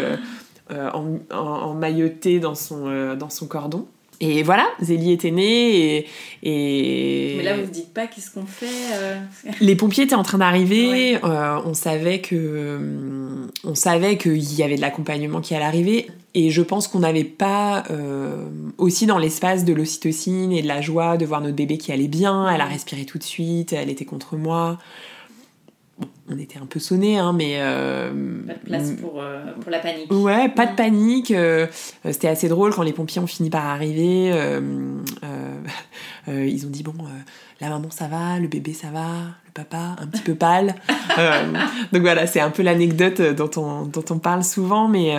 [0.71, 3.87] en, en, mailloté dans son, dans son cordon.
[4.20, 6.07] Et voilà, Zélie était née
[6.42, 9.18] et, Mais là, vous ne dites pas qu'est-ce qu'on fait euh
[9.61, 11.18] Les pompiers étaient en train d'arriver.
[11.22, 16.09] Euh, on savait que on savait qu'il y avait de l'accompagnement qui allait arriver.
[16.35, 18.46] Et je pense qu'on n'avait pas euh,
[18.79, 22.09] aussi dans l'espace de l'ocytocine et de la joie de voir notre bébé qui allait
[22.09, 22.48] bien.
[22.50, 23.72] Elle a respiré tout de suite.
[23.72, 24.79] Elle était contre moi
[26.31, 27.57] on était un peu sonné, hein, mais...
[27.59, 28.11] Euh,
[28.47, 30.11] pas de place pour, euh, pour, la panique.
[30.12, 31.31] Ouais, pas de panique.
[31.31, 31.67] Euh,
[32.05, 34.31] c'était assez drôle quand les pompiers ont fini par arriver.
[36.29, 36.95] ils ont dit, bon,
[37.61, 39.09] la maman ça va, le bébé ça va,
[39.47, 40.75] le papa un petit peu pâle.
[41.93, 45.15] donc voilà, c'est un peu l'anecdote dont on, dont on parle souvent, mais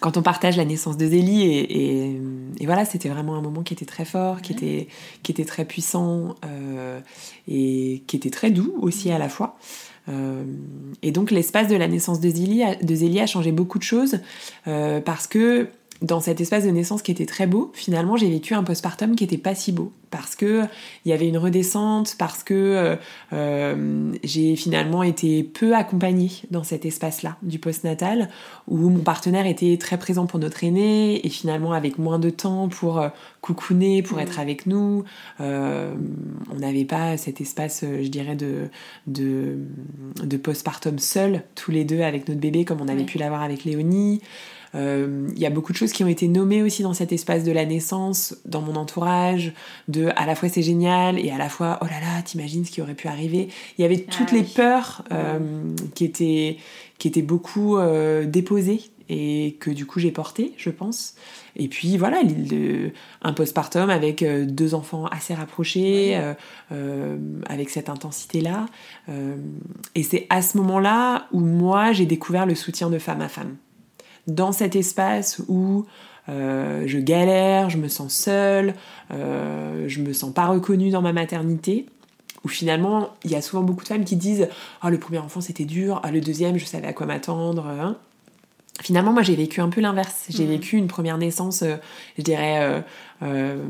[0.00, 2.20] quand on partage la naissance de Zélie et,
[2.64, 4.88] voilà c'était vraiment un moment qui était très fort qui était
[5.22, 7.00] qui était très puissant euh,
[7.46, 9.56] et qui était très doux aussi à la fois.
[10.08, 10.44] Euh,
[11.02, 14.20] et donc l'espace de la naissance de Zélie, de Zélie a changé beaucoup de choses
[14.66, 15.68] euh, parce que
[16.00, 19.24] dans cet espace de naissance qui était très beau, finalement j'ai vécu un postpartum qui
[19.24, 20.64] était pas si beau parce que
[21.04, 22.96] il y avait une redescente, parce que euh,
[23.32, 28.28] euh, j'ai finalement été peu accompagnée dans cet espace-là du postnatal
[28.66, 32.68] où mon partenaire était très présent pour notre aîné et finalement avec moins de temps
[32.68, 33.08] pour euh,
[33.40, 35.04] coucouner, pour être avec nous.
[35.38, 38.68] on n'avait pas cet espace, je dirais, de,
[39.06, 39.58] de,
[40.22, 43.64] de postpartum seul, tous les deux avec notre bébé comme on avait pu l'avoir avec
[43.64, 44.20] Léonie.
[44.74, 47.44] Euh, il y a beaucoup de choses qui ont été nommées aussi dans cet espace
[47.44, 49.52] de la naissance, dans mon entourage,
[49.88, 52.70] de à la fois c'est génial et à la fois oh là là, t'imagines ce
[52.70, 53.48] qui aurait pu arriver.
[53.76, 55.38] Il y avait toutes ah les peurs euh,
[55.94, 56.56] qui étaient
[56.98, 61.14] qui étaient beaucoup euh, déposées et que du coup j'ai porté, je pense.
[61.56, 62.20] Et puis voilà,
[63.22, 66.34] un postpartum avec euh, deux enfants assez rapprochés, euh,
[66.72, 67.16] euh,
[67.48, 68.66] avec cette intensité-là.
[69.94, 73.56] et c'est à ce moment-là où moi j'ai découvert le soutien de femme à femme.
[74.26, 75.86] Dans cet espace où
[76.28, 78.74] je galère, je me sens seule,
[79.10, 81.86] je me sens pas reconnue dans ma maternité
[82.44, 84.48] où finalement, il y a souvent beaucoup de femmes qui disent
[84.80, 87.66] Ah, le premier enfant c'était dur, ah, le deuxième, je savais à quoi m'attendre.
[87.66, 87.96] Hein.
[88.80, 90.26] Finalement, moi j'ai vécu un peu l'inverse.
[90.28, 90.48] J'ai mmh.
[90.48, 91.76] vécu une première naissance, euh,
[92.16, 92.80] je dirais, euh,
[93.22, 93.66] euh,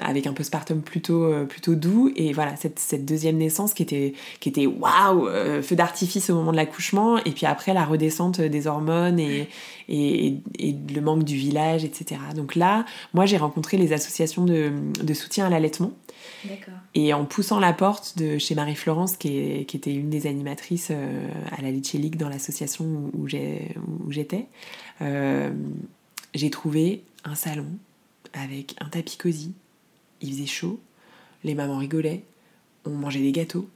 [0.00, 2.12] avec un postpartum plutôt, plutôt doux.
[2.14, 5.28] Et voilà, cette, cette, deuxième naissance qui était, qui était waouh,
[5.62, 7.18] feu d'artifice au moment de l'accouchement.
[7.24, 9.48] Et puis après, la redescente des hormones et,
[9.88, 12.20] et, et, le manque du village, etc.
[12.36, 15.90] Donc là, moi j'ai rencontré les associations de, de soutien à l'allaitement.
[16.94, 21.62] Et en poussant la porte de chez Marie-Florence, qui, était une des animatrices euh, à
[21.62, 24.46] la Litchi dans l'association où, j'étais,
[25.00, 25.52] euh,
[26.34, 27.66] j'ai trouvé un salon
[28.32, 29.54] avec un tapis cosy.
[30.20, 30.80] Il faisait chaud,
[31.44, 32.24] les mamans rigolaient,
[32.84, 33.68] on mangeait des gâteaux.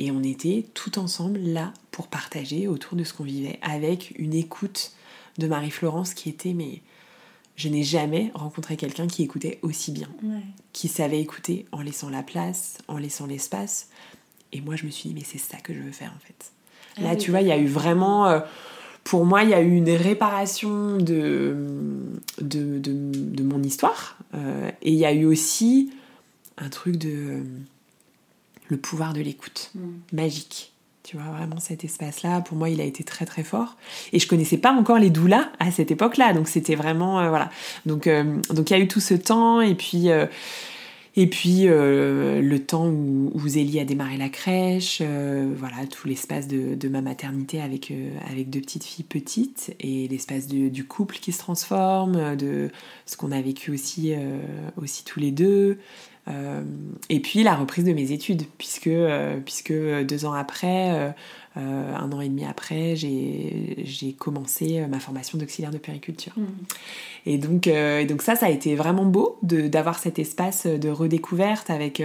[0.00, 4.34] Et on était tout ensemble là pour partager autour de ce qu'on vivait, avec une
[4.34, 4.92] écoute
[5.38, 6.80] de Marie-Florence qui était mais
[7.56, 10.08] je n'ai jamais rencontré quelqu'un qui écoutait aussi bien,
[10.72, 13.88] qui savait écouter en laissant la place, en laissant l'espace.
[14.52, 16.52] Et moi, je me suis dit, mais c'est ça que je veux faire en fait.
[16.96, 18.40] Ah Là, tu vois, il y a eu vraiment, euh,
[19.02, 21.56] pour moi, il y a eu une réparation de,
[22.40, 24.16] de, de, mon histoire.
[24.34, 25.90] Euh, et il y a eu aussi
[26.56, 27.42] un truc de
[28.68, 29.90] le pouvoir de l'écoute, mm.
[30.12, 30.72] magique.
[31.04, 33.76] Tu vois, vraiment cet espace-là, pour moi, il a été très très fort.
[34.14, 37.50] Et je connaissais pas encore les doulas à cette époque-là, donc c'était vraiment euh, voilà.
[37.84, 40.24] Donc euh, donc il y a eu tout ce temps et puis euh,
[41.14, 46.74] et puis le temps où, où, Zélie a démarré la crèche, voilà tout l'espace de,
[46.74, 47.92] de, ma maternité avec
[48.28, 52.68] avec deux petites filles petites et l'espace du couple qui se transforme, de
[53.06, 54.12] ce qu'on a vécu aussi
[54.76, 55.78] aussi tous les deux.
[56.28, 56.62] Euh,
[57.10, 61.10] et puis la reprise de mes études, puisque, euh, puisque deux ans après, euh,
[61.56, 66.32] un an et demi après, j'ai commencé ma formation d'auxiliaire de périculture.
[66.36, 66.46] Mmh.
[67.26, 71.70] Et, donc, et donc ça, ça a été vraiment beau d'avoir cet espace de redécouverte
[71.70, 72.02] avec,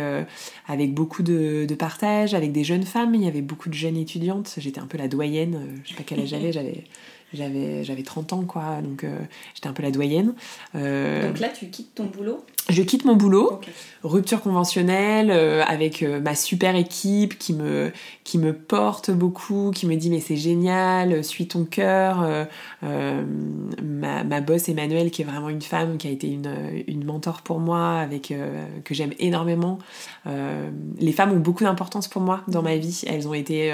[0.68, 3.16] avec beaucoup de, de, partage, avec des jeunes femmes.
[3.16, 4.54] Il y avait beaucoup de jeunes étudiantes.
[4.58, 6.84] J'étais un peu la doyenne, je sais pas quel âge j'avais, j'avais
[7.34, 9.16] j'avais, j'avais 30 ans, quoi, donc euh,
[9.54, 10.34] j'étais un peu la doyenne.
[10.76, 12.44] Euh, donc là, tu quittes ton boulot?
[12.70, 13.62] Je quitte mon boulot,
[14.04, 17.92] rupture conventionnelle, euh, avec ma super équipe qui me,
[18.24, 22.28] qui me porte beaucoup, qui me dit mais c'est génial, suis ton cœur.
[22.82, 27.42] ma, ma boss Emmanuelle, qui est vraiment une femme, qui a été une, une mentor
[27.42, 28.34] pour moi, avec,
[28.84, 29.80] que j'aime énormément.
[31.00, 33.02] les femmes ont beaucoup d'importance pour moi dans ma vie.
[33.08, 33.74] Elles ont été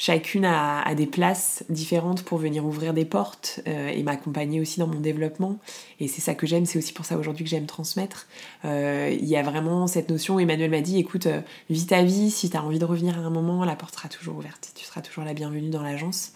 [0.00, 4.86] chacune a, des places différentes pour venir ouvrir des portes euh, et m'accompagner aussi dans
[4.86, 5.58] mon développement.
[6.00, 8.26] Et c'est ça que j'aime, c'est aussi pour ça aujourd'hui que j'aime transmettre.
[8.64, 12.30] Euh, il y a vraiment cette notion, Emmanuel m'a dit, écoute, euh, vis ta vie,
[12.30, 14.86] si tu as envie de revenir à un moment, la porte sera toujours ouverte, tu
[14.86, 16.32] seras toujours la bienvenue dans l'agence.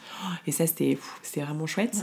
[0.47, 0.99] Et ça, c'était
[1.37, 1.97] vraiment chouette.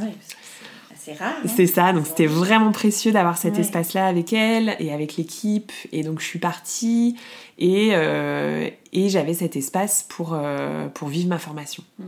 [1.03, 1.33] C'est rare.
[1.43, 1.47] Hein.
[1.47, 5.71] c'est ça, donc c'était vraiment précieux d'avoir cet espace-là avec elle et avec l'équipe.
[5.91, 7.15] Et donc je suis partie
[7.57, 11.83] et, euh, et j'avais cet espace pour, euh, pour vivre ma formation.
[11.99, 12.03] Mm.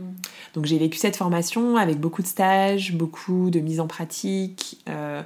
[0.54, 4.82] Donc j'ai vécu cette formation avec beaucoup de stages, beaucoup de mise en pratique.
[4.88, 5.22] Euh,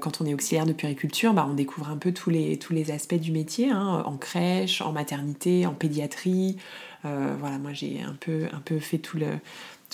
[0.00, 2.90] quand on est auxiliaire de puriculture, bah, on découvre un peu tous les, tous les
[2.90, 6.56] aspects du métier, hein, en crèche, en maternité, en pédiatrie.
[7.02, 9.26] voilà, moi j'ai un peu, un peu fait tout le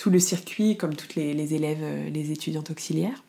[0.01, 3.23] tout le circuit, comme toutes les, élèves, euh, les étudiantes auxiliaires.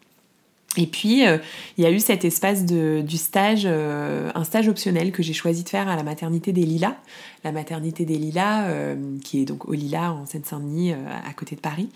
[0.79, 1.37] Et puis, euh,
[1.77, 5.35] il y a eu cet espace de, du stage, euh, un stage optionnel que j'ai
[5.35, 6.97] choisi de faire à la maternité des Lilas.
[7.45, 8.69] La maternité des Lilas,
[9.25, 11.89] qui est donc au Lilas en Seine-Saint-Denis, à côté de Paris.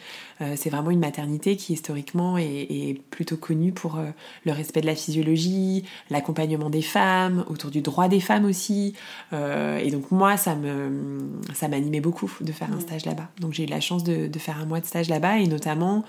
[0.57, 3.97] c'est vraiment une maternité qui historiquement est, plutôt connue pour
[4.45, 8.95] le respect de la physiologie, l'accompagnement des femmes, autour du droit des femmes aussi.
[9.33, 11.21] et donc moi, ça me,
[11.55, 13.29] ça m'animait beaucoup de faire un stage là-bas.
[13.39, 16.05] Donc j'ai eu la chance de, de faire un mois de stage là-bas et notamment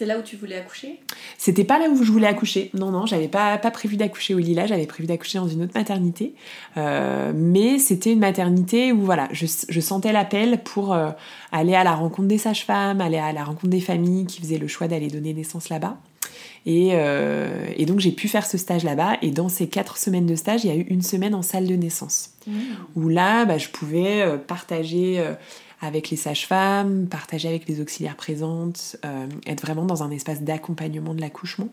[0.00, 0.98] c'est là où tu voulais accoucher?
[1.36, 2.70] C'était pas là où je voulais accoucher.
[2.72, 5.74] Non, non, j'avais pas, pas prévu d'accoucher au Lila, j'avais prévu d'accoucher dans une autre
[5.74, 6.32] maternité.
[6.78, 9.44] Euh, mais c'était une maternité où voilà, je,
[9.80, 11.10] sentais l'appel pour euh,
[11.52, 14.68] aller à la rencontre des sages-femmes, aller à la rencontre des familles qui faisaient le
[14.68, 15.98] choix d'aller donner naissance là-bas.
[16.64, 19.18] Et, euh, donc j'ai pu faire ce stage là-bas.
[19.20, 21.66] Et dans ces quatre semaines de stage, il y a eu une semaine en salle
[21.66, 22.30] de naissance.
[22.46, 22.52] Mmh.
[22.96, 25.22] Où là, bah, je pouvais partager
[25.80, 31.14] avec les sages-femmes, partager avec les auxiliaires présentes, euh, être vraiment dans un espace d'accompagnement
[31.14, 31.68] de l'accouchement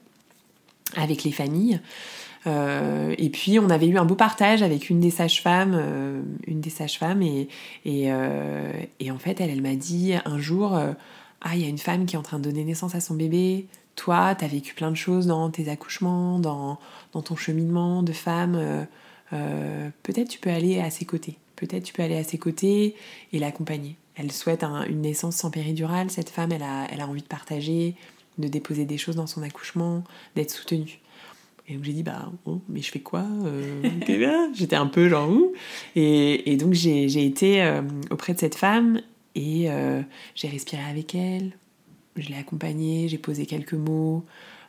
[0.96, 1.82] avec les familles.
[2.46, 6.62] Euh, et puis on avait eu un beau partage avec une des sages-femmes, euh, une
[6.62, 7.50] des sages-femmes, et,
[9.12, 10.80] en fait elle, m'a dit un jour,
[11.42, 13.16] ah il y a une femme qui est en train de donner naissance à son
[13.16, 13.68] bébé,
[13.98, 16.78] toi, tu as vécu plein de choses dans tes accouchements, dans
[17.12, 18.86] ton cheminement de femme.
[19.32, 21.40] Peut-être tu peux aller à ses côtés.
[21.58, 22.96] Peut-être tu peux aller à ses côtés
[23.34, 23.98] et l'accompagner.
[24.16, 26.10] Elle souhaite une naissance sans péridurale.
[26.10, 27.96] Cette femme, elle a, elle a envie de partager,
[28.38, 30.04] de déposer des choses dans son accouchement,
[30.36, 31.00] d'être soutenue.
[31.68, 33.82] Et donc j'ai dit, bah, oh, mais je fais quoi euh,
[34.54, 35.54] J'étais un peu genre où
[35.96, 39.02] et, et, donc j'ai été euh, auprès de cette femme
[39.36, 40.02] et euh,
[40.34, 41.52] j'ai respiré avec elle,
[42.16, 44.26] je l'ai accompagnée, j'ai posé quelques mots,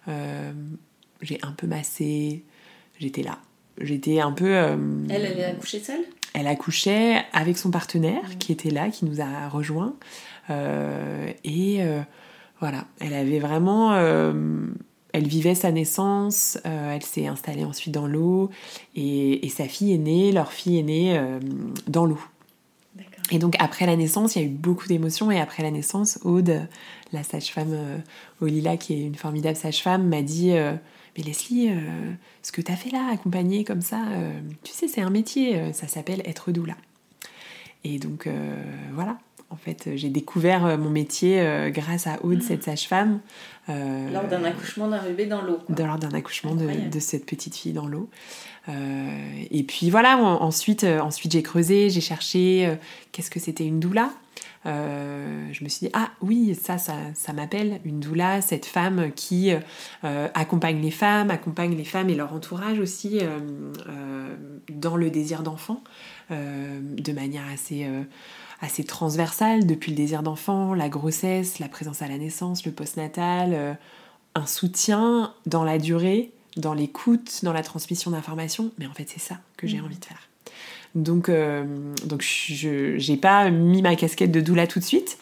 [0.07, 2.43] j'ai un peu massé,
[2.99, 3.39] j'étais là.
[3.81, 4.51] J'étais un peu.
[4.51, 6.05] elle, elle est accouchée seule?
[6.35, 9.95] Elle accouchait avec son partenaire qui était là, qui nous a rejoints.
[10.51, 11.81] et
[12.61, 13.95] voilà, elle avait vraiment
[15.13, 18.51] elle vivait sa naissance, euh, elle s'est installée ensuite dans l'eau.
[18.95, 21.41] Et, sa fille est née, leur fille est née euh,
[21.87, 22.21] dans l'eau.
[23.31, 25.31] Et donc après la naissance, il y a eu beaucoup d'émotions.
[25.31, 26.67] Et après la naissance, Aude,
[27.13, 27.99] la sage-femme euh,
[28.41, 30.53] Olila, qui est une formidable sage-femme, m'a dit
[31.19, 31.69] Mais Leslie,
[32.43, 34.05] ce que tu as fait là, accompagner comme ça,
[34.63, 36.77] tu sais, c'est un métier, ça s'appelle être doula.
[37.83, 38.29] Et donc
[38.93, 39.19] voilà,
[39.51, 43.19] en fait, j'ai découvert mon métier grâce à Aude, cette sage-femme.
[43.69, 45.59] Euh, lors d'un accouchement d'un bébé dans l'eau.
[45.77, 48.09] Lors d'un accouchement de, cette petite fille dans l'eau.
[48.69, 52.77] Euh, et puis voilà, ensuite, euh, ensuite j'ai creusé, j'ai cherché
[53.13, 54.11] qu'est-ce que c'était une doula.
[54.65, 59.51] Je me suis dit, ah oui, ça, ça, ça m'appelle une doula, cette femme qui
[60.03, 63.21] accompagne les femmes, accompagne les femmes et leur entourage aussi
[64.69, 65.83] dans le désir d'enfant,
[66.31, 67.87] de manière assez
[68.61, 73.51] assez transversale depuis le désir d'enfant, la grossesse, la présence à la naissance, le postnatal,
[73.55, 73.75] euh,
[74.35, 78.73] un soutien dans la durée, dans l'écoute, dans la transmission d'informations.
[78.79, 79.85] Mais en fait, c'est ça que j'ai mmh.
[79.85, 80.29] envie de faire.
[80.95, 81.65] Donc, euh,
[82.05, 85.19] donc je n'ai pas mis ma casquette de doula tout de suite.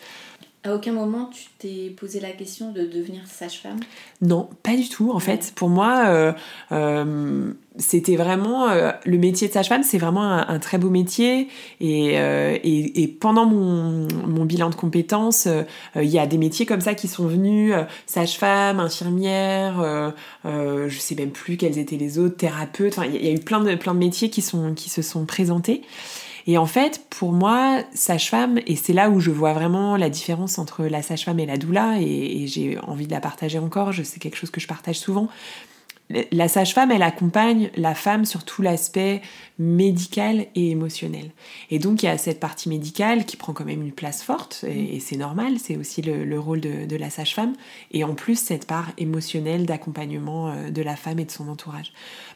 [0.67, 3.79] À aucun moment tu t'es posé la question de devenir sage-femme?
[4.21, 5.13] Non, pas du tout.
[5.13, 6.33] En fait, pour moi, euh,
[6.73, 11.47] euh, c'était vraiment euh, le métier de sage-femme, c'est vraiment un, très beau métier.
[11.81, 15.47] Et, et, pendant mon, mon, bilan de compétences,
[15.95, 17.73] il y a des métiers comme ça qui sont venus
[18.07, 20.13] sage-femme, infirmière,
[20.45, 22.99] je sais même plus quels étaient les autres, thérapeute.
[23.05, 25.83] il y, a eu plein de plein de métiers qui sont qui se sont présentés.
[26.47, 30.59] Et en fait, pour moi, sage-femme, et c'est là où je vois vraiment la différence
[30.59, 34.21] entre la sage-femme et la doula, et, j'ai envie de la partager encore, je sais
[34.21, 35.29] quelque chose que je partage souvent.
[36.31, 39.23] La sage-femme, elle accompagne la femme sur tout l'aspect
[39.59, 41.33] médical et émotionnel.
[41.71, 44.65] Et donc, il y a cette partie médicale qui prend quand même une place forte,
[44.69, 47.55] et, c'est normal, c'est aussi le, rôle de, de la sage-femme.
[47.91, 51.93] Et en plus, cette part émotionnelle d'accompagnement euh, de la femme et de son entourage.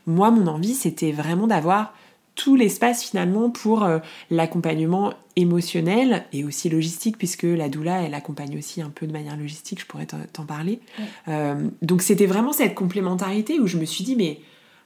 [0.08, 1.94] Moi, mon envie, c'était vraiment d'avoir
[2.40, 3.98] tout l'espace finalement pour euh,
[4.31, 9.37] l'accompagnement émotionnel et aussi logistique puisque la doula elle accompagne aussi un peu de manière
[9.37, 10.81] logistique je pourrais t'en parler.
[11.29, 14.40] Euh, donc c'était vraiment cette complémentarité où je me suis dit mais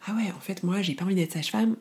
[0.09, 1.77] ah ouais en fait moi j'ai pas envie d'être sage-femme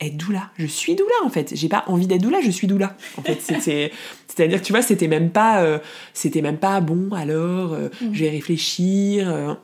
[0.00, 0.50] être doula.
[0.58, 1.56] Je suis doula en fait.
[1.56, 2.94] J'ai pas envie d'être doula je suis doula.
[3.16, 3.90] En fait c'est
[4.38, 5.78] à dire tu vois c'était même pas euh,
[6.12, 8.12] c'était même pas bon alors mm.
[8.12, 9.56] je vais réfléchir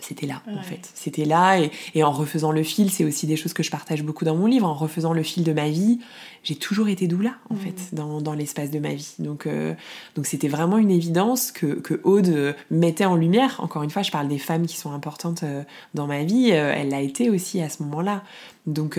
[0.00, 0.90] c'était là en fait.
[0.94, 1.58] C'était là
[1.94, 4.46] et, en refaisant le fil, c'est aussi des choses que je partage beaucoup dans mon
[4.46, 4.66] livre.
[4.66, 6.00] En refaisant le fil de ma vie,
[6.42, 7.58] j'ai toujours été doula en mm.
[7.58, 9.14] fait dans, dans l'espace de ma vie.
[9.18, 9.74] Donc euh,
[10.16, 13.60] donc c'était vraiment une évidence que, que, Aude mettait en lumière.
[13.60, 15.62] Encore une fois, je parle des femmes qui sont importantes euh,
[15.94, 16.50] dans ma vie.
[16.52, 18.22] Euh, elle l'a été aussi à ce moment-là.
[18.66, 18.98] Donc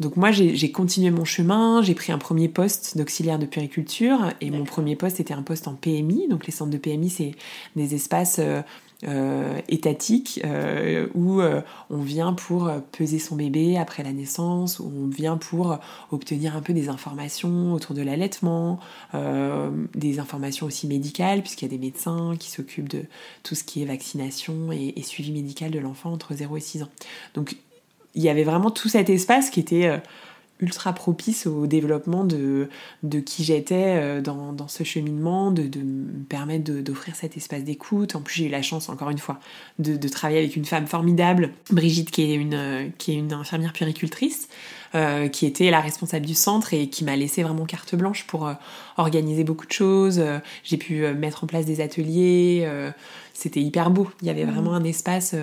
[0.00, 4.50] donc moi, j'ai continué mon chemin, j'ai pris un premier poste d'auxiliaire de puriculture et
[4.50, 6.28] mon premier poste était un poste en PMI.
[6.28, 7.32] Donc les centres de PMI, c'est
[7.76, 8.40] des espaces
[9.04, 11.60] euh, étatique euh, où euh,
[11.90, 15.78] on vient pour peser son bébé après la naissance, où on vient pour
[16.12, 18.78] obtenir un peu des informations autour de l'allaitement,
[19.94, 23.04] des informations aussi médicales, puisqu'il y a des médecins qui s'occupent de
[23.42, 26.84] tout ce qui est vaccination et, et suivi médical de l'enfant entre 0 et 6
[26.84, 26.90] ans.
[27.34, 27.56] Donc
[28.14, 30.00] il y avait vraiment tout cet espace qui était
[30.62, 32.68] ultra propice au développement de,
[33.02, 37.64] de qui j'étais euh, dans, dans, ce cheminement, de, de me permettre d'offrir cet espace
[37.64, 38.14] d'écoute.
[38.14, 39.40] En plus, j'ai eu la chance, encore une fois,
[39.80, 43.72] de, de, travailler avec une femme formidable, Brigitte, qui est une, qui est une infirmière
[43.72, 44.48] péricultrice,
[44.94, 48.46] euh, qui était la responsable du centre et qui m'a laissé vraiment carte blanche pour
[48.46, 48.54] euh,
[48.98, 50.22] organiser beaucoup de choses.
[50.62, 52.68] j'ai pu mettre en place des ateliers.
[53.34, 54.08] C'était hyper beau.
[54.20, 54.50] Il y avait mmh.
[54.50, 55.34] vraiment un espace.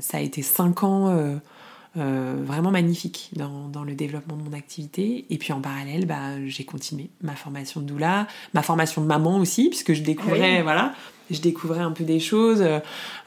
[0.00, 1.40] ça a été cinq ans
[1.96, 5.26] euh, vraiment magnifique dans, dans, le développement de mon activité.
[5.28, 9.38] Et puis en parallèle, bah, j'ai continué ma formation de doula, ma formation de maman
[9.38, 10.94] aussi, puisque je découvrais, voilà,
[11.32, 12.64] je découvrais un peu des choses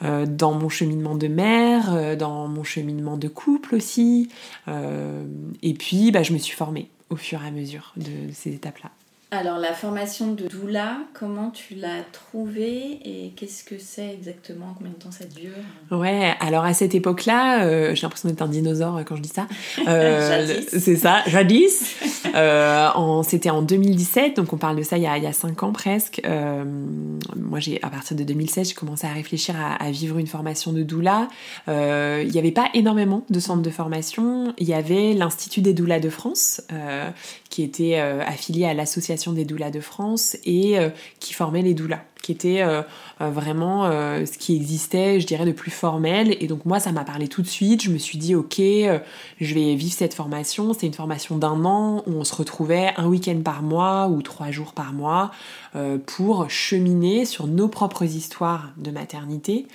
[0.01, 4.29] euh, dans mon cheminement de mère, euh, dans mon cheminement de couple aussi.
[4.67, 8.91] et puis, bah, je me suis formée au fur et à mesure de ces étapes-là.
[9.35, 14.75] Alors la formation de doula, comment tu l'as trouvée et qu'est-ce que c'est exactement?
[14.77, 15.49] Combien de temps ça dure?
[15.89, 19.47] Ouais, alors à cette époque-là, euh, j'ai l'impression d'être un dinosaure quand je dis ça.
[19.87, 21.95] Euh, c'est ça, jadis.
[22.35, 25.33] euh, C'était en 2017, donc on parle de ça il y a, il y a
[25.33, 26.21] 5 ans presque.
[26.25, 26.63] Euh,
[27.35, 30.71] moi, j'ai à partir de 2016, j'ai commencé à réfléchir à, à, vivre une formation
[30.71, 31.27] de doula.
[31.67, 34.53] Euh, il n'y avait pas énormément de centres de formation.
[34.57, 36.61] Il y avait l'Institut des doulas de France,
[37.49, 42.01] qui était affilié à l'association des doulas de France et euh, qui formait les doulas,
[42.21, 42.81] qui était euh,
[43.21, 46.35] euh, vraiment ce qui existait, je dirais, de plus formel.
[46.41, 47.81] Et donc moi, ça m'a parlé tout de suite.
[47.81, 50.73] Je me suis dit, ok, je vais vivre cette formation.
[50.73, 54.51] C'est une formation d'un an où on se retrouvait un week-end par mois ou trois
[54.51, 55.31] jours par mois
[56.05, 59.67] pour cheminer sur nos propres histoires de maternité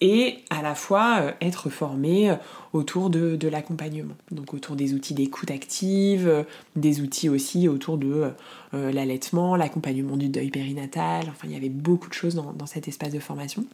[0.00, 2.34] et à la fois être formé
[2.72, 4.14] autour de, l'accompagnement.
[4.30, 6.42] Donc autour des outils d'écoute active, euh,
[6.76, 8.30] des outils aussi autour de
[8.74, 11.24] euh, l'allaitement, l'accompagnement du deuil périnatal.
[11.28, 13.64] Enfin, il y avait beaucoup de choses dans cet espace de formation.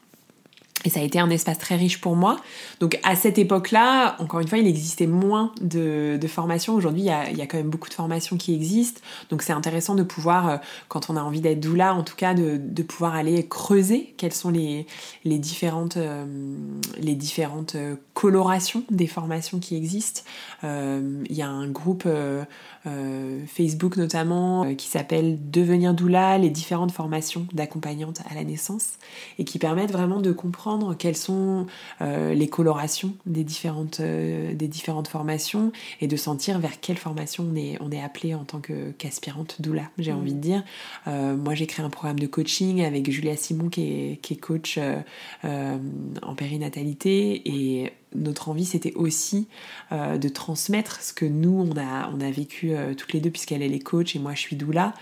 [0.85, 2.37] Et ça a été un espace très riche pour moi.
[2.81, 6.75] Donc à cette époque-là, encore une fois, il existait moins de, de formations.
[6.75, 9.01] Aujourd'hui, il y, a, il y, a, quand même beaucoup de formations qui existent.
[9.31, 10.57] Donc c'est intéressant de pouvoir, euh,
[10.89, 14.35] quand on a envie d'être doula, en tout cas, de, de, pouvoir aller creuser quelles
[14.35, 14.87] sont les,
[15.25, 16.25] les différentes, euh,
[16.99, 20.23] les différentes euh, colorations des formations qui existent.
[20.63, 22.07] il y a un groupe
[23.47, 28.95] Facebook notamment qui s'appelle Devenir doula, les différentes formations d'accompagnante à la naissance
[29.39, 31.67] et qui permettent vraiment de comprendre quelles sont
[32.01, 37.47] euh, les colorations des différentes, euh, des différentes formations et de sentir vers quelle formation
[37.51, 40.17] on est, on est appelé en tant qu'aspirante doula, j'ai mmh.
[40.17, 40.65] envie de dire.
[41.07, 44.37] Euh, moi, j'ai créé un programme de coaching avec Julia Simon qui est, qui est
[44.37, 44.79] coach
[45.43, 49.49] en périnatalité et notre envie, c'était aussi
[49.93, 54.17] de transmettre ce que nous, on a, vécu toutes les deux, puisqu'elle est les coach
[54.17, 54.95] et moi, je suis doula,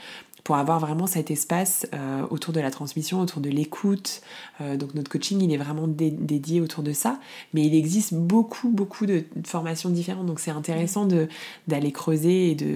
[0.45, 4.23] pour avoir vraiment cet espace euh, autour de la transmission, autour de l'écoute.
[4.61, 7.21] Euh, donc notre coaching, il est vraiment dédié autour de ça.
[7.55, 10.27] Mais il existe beaucoup, beaucoup de, formations différentes.
[10.27, 11.07] Donc c'est intéressant
[11.69, 12.67] d'aller creuser et de,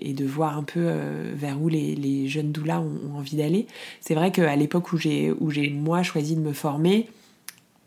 [0.00, 3.36] et de voir un peu euh, vers où les, les jeunes doulas ont, ont envie
[3.36, 3.66] d'aller.
[4.00, 5.34] C'est vrai qu'à l'époque où j'ai
[5.70, 7.08] moi choisi de me former,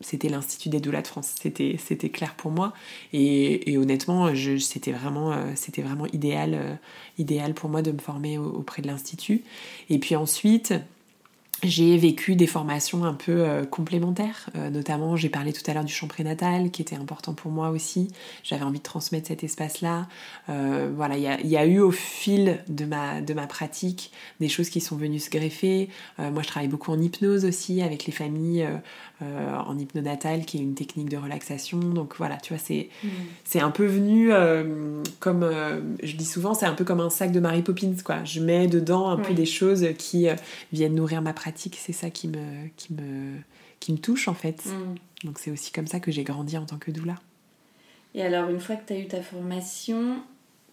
[0.00, 1.34] c'était l'Institut des doulas de France.
[1.40, 2.72] C'était, c'était clair pour moi.
[3.12, 6.74] Et, honnêtement, c'était, vraiment, euh, c'était vraiment idéal, euh,
[7.18, 9.42] idéal pour moi de me former auprès de l'Institut.
[9.90, 10.74] Et puis ensuite,
[11.64, 15.84] j'ai vécu des formations un peu euh, complémentaires, euh, notamment j'ai parlé tout à l'heure
[15.84, 18.12] du chant prénatal qui était important pour moi aussi.
[18.44, 20.06] J'avais envie de transmettre cet espace-là.
[20.48, 24.70] Euh, voilà, il y a, eu au fil de ma, de ma pratique des choses
[24.70, 25.88] qui sont venues se greffer.
[26.18, 28.66] moi, je travaille beaucoup en hypnose aussi avec les familles
[29.20, 31.78] en hypnonatal, qui est une technique de relaxation.
[31.78, 33.08] Donc voilà, tu vois, c'est mmh.
[33.44, 34.30] c'est un peu venu
[35.18, 35.44] comme
[36.02, 38.24] je dis souvent, c'est un peu comme un sac de Mary Poppins, quoi.
[38.24, 40.28] Je mets dedans un peu des choses qui
[40.72, 43.38] viennent nourrir ma pratique c'est ça qui me, qui me,
[43.80, 44.64] qui me touche en fait.
[44.66, 45.26] Mm.
[45.26, 47.16] Donc c'est aussi comme ça que j'ai grandi en tant que doula.
[48.14, 50.22] Et alors, une fois que tu as eu ta formation,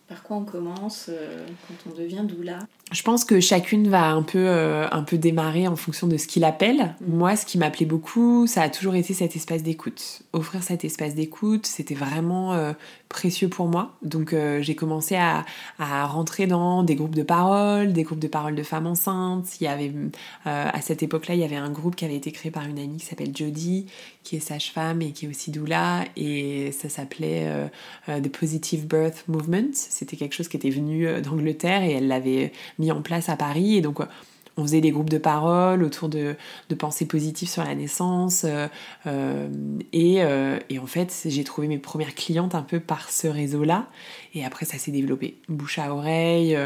[0.07, 2.59] par quoi on commence euh, quand on devient doula?
[2.91, 6.27] Je pense que chacune va un peu, euh, un peu démarrer en fonction de ce
[6.27, 6.95] qu'il appelle.
[7.01, 7.15] Mm.
[7.15, 10.21] Moi, ce qui m'appelait beaucoup, ça a toujours été cet espace d'écoute.
[10.33, 12.73] Offrir cet espace d'écoute, c'était vraiment euh,
[13.09, 13.95] précieux pour moi.
[14.03, 15.45] Donc, j'ai commencé à,
[15.79, 19.59] à, rentrer dans des groupes de parole, des groupes de parole de femmes enceintes.
[19.59, 19.91] Il y avait,
[20.43, 22.97] à cette époque-là, il y avait un groupe qui avait été créé par une amie
[22.97, 23.85] qui s'appelle Jodie,
[24.23, 26.03] qui est sage-femme et qui est aussi doula.
[26.17, 27.69] Et ça s'appelait
[28.07, 29.71] The Positive Birth Movement.
[29.95, 33.77] C'était quelque chose qui était venu d'Angleterre et elle l'avait mis en place à Paris.
[33.77, 34.01] Et donc,
[34.57, 36.35] on faisait des groupes de parole autour de,
[36.69, 38.43] de pensées positives sur la naissance.
[38.45, 38.67] Euh,
[39.05, 39.47] euh,
[39.91, 43.87] et, euh, et, en fait, j'ai trouvé mes premières clientes un peu par ce réseau-là.
[44.33, 46.57] Et après, ça s'est développé bouche à oreille.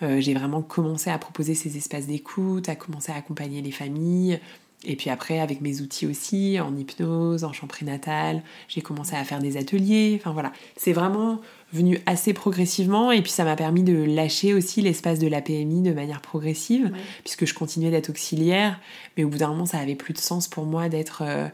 [0.00, 4.40] j'ai vraiment commencé à proposer ces espaces d'écoute, à commencer à accompagner les familles.
[4.84, 9.24] Et puis après, avec mes outils aussi, en hypnose, en chant prénatal, j'ai commencé à
[9.24, 10.16] faire des ateliers.
[10.20, 11.40] Enfin voilà, c'est vraiment
[11.72, 15.82] venu assez progressivement et puis ça m'a permis de lâcher aussi l'espace de la PMI
[15.82, 16.92] de manière progressive
[17.24, 18.80] puisque je continuais d'être auxiliaire
[19.16, 21.48] mais au bout d'un moment ça avait plus de sens pour moi d'être euh,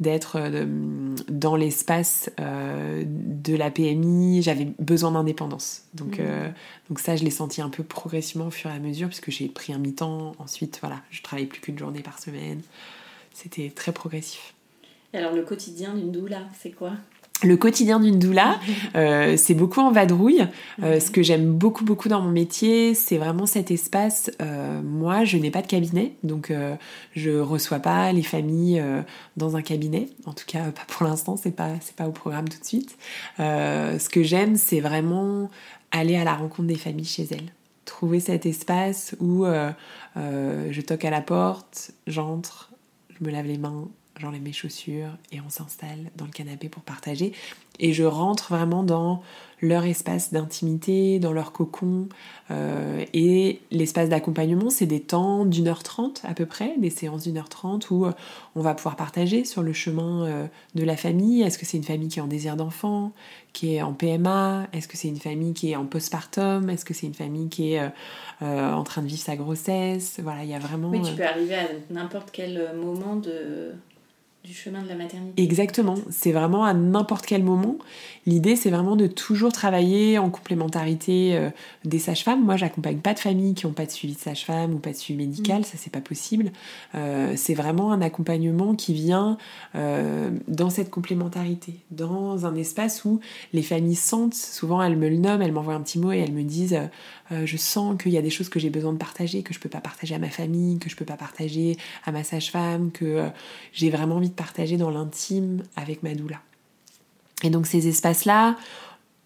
[0.00, 0.66] d'être euh,
[1.28, 5.84] dans l'espace euh, de la PMI j'avais besoin d'indépendance.
[5.94, 6.20] Donc
[6.88, 9.46] donc ça je l'ai senti un peu progressivement au fur et à mesure puisque j'ai
[9.46, 10.32] pris un mi-temps.
[10.38, 12.60] Ensuite voilà je travaillais plus qu'une journée par semaine.
[13.34, 14.54] C'était très progressif.
[15.12, 16.94] Et alors le quotidien d'une doula c'est quoi?
[17.42, 18.58] Le quotidien d'une doula,
[18.96, 20.46] euh, c'est beaucoup en vadrouille.
[20.82, 24.30] Euh, ce que j'aime beaucoup beaucoup dans mon métier, c'est vraiment cet espace.
[24.42, 26.52] Euh, moi, je n'ai pas de cabinet, donc
[27.14, 28.82] je reçois pas les familles
[29.36, 30.08] dans un cabinet.
[30.26, 32.96] En tout cas, pas pour l'instant, c'est pas c'est pas au programme tout de suite.
[33.38, 35.50] ce que j'aime, c'est vraiment
[35.90, 37.52] aller à la rencontre des familles chez elles
[37.86, 39.44] trouver cet espace où
[40.16, 42.70] je toque à la porte, j'entre,
[43.08, 43.88] je me lave les mains,
[44.20, 47.32] j'enlève mes chaussures et on s'installe dans le canapé pour partager.
[47.78, 49.22] Et je rentre vraiment dans
[49.62, 52.08] leur espace d'intimité, dans leur cocon.
[52.50, 57.24] Euh, et l'espace d'accompagnement, c'est des temps d'une heure trente à peu près, des séances
[57.24, 58.12] d'une heure trente où euh,
[58.54, 61.42] on va pouvoir partager sur le chemin euh, de la famille.
[61.42, 63.12] Est-ce que c'est une famille qui est en désir d'enfant,
[63.52, 66.68] qui est en PMA Est-ce que c'est une famille qui est en postpartum?
[66.70, 67.82] Est-ce que c'est une famille qui est
[68.40, 70.20] en train de vivre sa grossesse?
[70.22, 70.90] Voilà, il y a vraiment...
[70.90, 73.74] Oui, tu peux arriver à n'importe quel moment de
[74.44, 75.42] du chemin de la maternité.
[75.42, 77.76] Exactement, c'est vraiment à n'importe quel moment.
[78.26, 81.50] L'idée, c'est vraiment de toujours travailler en complémentarité euh,
[81.84, 82.42] des sages-femmes.
[82.42, 84.96] Moi, j'accompagne pas de familles qui n'ont pas de suivi de sage-femme ou pas de
[84.96, 85.64] suivi médical, mm.
[85.64, 86.52] ça c'est pas possible.
[86.94, 89.36] Euh, c'est vraiment un accompagnement qui vient
[89.74, 93.20] euh, dans cette complémentarité, dans un espace où
[93.52, 96.32] les familles sentent, souvent elles me le nomment, elles m'envoient un petit mot et elles
[96.32, 96.78] me disent
[97.30, 99.68] je sens qu'il y a des choses que j'ai besoin de partager, que je peux
[99.68, 103.28] pas partager à ma famille, que je peux pas partager à ma sage-femme, que
[103.72, 106.40] j'ai vraiment envie partager dans l'intime avec ma doula.
[107.42, 108.56] Et donc ces espaces-là,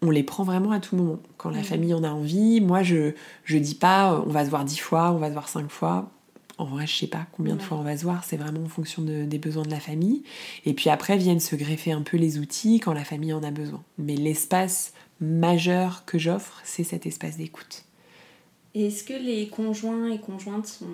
[0.03, 1.19] on les prend vraiment à tout moment.
[1.37, 3.13] Quand la famille en a envie, moi je
[3.45, 5.71] je dis pas euh, on va se voir dix fois, on va se voir cinq
[5.71, 6.11] fois.
[6.57, 8.69] En vrai, je sais pas combien de fois on va se voir, c'est vraiment en
[8.69, 10.23] fonction des besoins de la famille.
[10.65, 13.51] Et puis après viennent se greffer un peu les outils quand la famille en a
[13.51, 13.83] besoin.
[13.99, 17.85] Mais l'espace majeur que j'offre, c'est cet espace d'écoute.
[18.75, 20.87] Est-ce que les conjoints et conjointes sont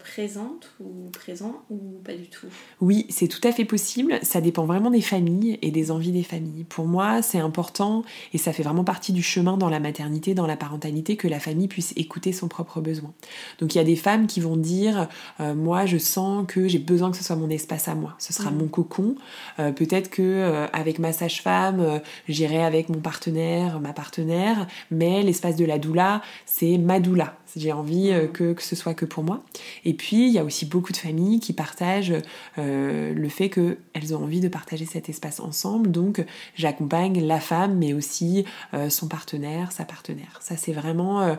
[0.00, 2.48] présentes ou présents ou pas du tout?
[2.80, 4.18] Oui, c'est tout à fait possible.
[4.22, 6.64] Ça dépend vraiment des familles et des envies des familles.
[6.64, 8.02] Pour moi, c'est important
[8.32, 11.38] et ça fait vraiment partie du chemin dans la maternité, dans la parentalité, que la
[11.38, 13.12] famille puisse écouter son propre besoin.
[13.60, 15.06] Donc il y a des femmes qui vont dire,
[15.38, 18.16] euh, moi je sens que j'ai besoin que ce soit mon espace à moi.
[18.18, 18.56] Ce sera mm.
[18.58, 19.14] mon cocon.
[19.60, 25.54] Euh, peut-être que euh, avec ma sage-femme, j'irai avec mon partenaire, ma partenaire, mais l'espace
[25.54, 27.19] de la doula, c'est ma doula
[27.56, 29.42] j'ai envie euh, que, ce soit que pour moi.
[29.84, 32.14] Et puis, il y a aussi beaucoup de familles qui partagent
[32.58, 35.90] euh, le fait qu'elles ont envie de partager cet espace ensemble.
[35.90, 38.44] Donc, j'accompagne la femme, mais aussi
[38.74, 40.38] euh, son partenaire, sa partenaire.
[40.40, 41.36] Ça, c'est vraiment...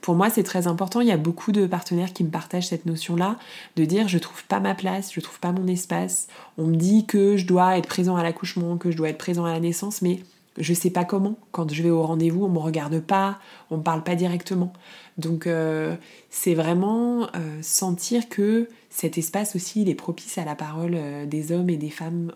[0.00, 1.00] pour moi, c'est très important.
[1.00, 3.38] Il y a beaucoup de partenaires qui me partagent cette notion-là,
[3.76, 6.28] de dire je trouve pas ma place, je trouve pas mon espace.
[6.58, 9.44] On me dit que je dois être présent à l'accouchement, que je dois être présent
[9.44, 10.20] à la naissance, mais
[10.58, 11.36] je sais pas comment.
[11.52, 13.38] Quand je vais au rendez-vous, on me regarde pas,
[13.70, 14.72] on me parle pas directement.
[15.18, 15.96] Donc euh,
[16.30, 21.26] c'est vraiment euh, sentir que cet espace aussi il est propice à la parole euh,
[21.26, 22.32] des hommes et des femmes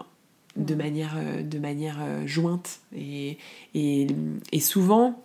[0.57, 2.81] de manière, de manière jointe.
[2.97, 3.39] Et,
[3.75, 4.09] et,
[4.51, 5.23] et souvent,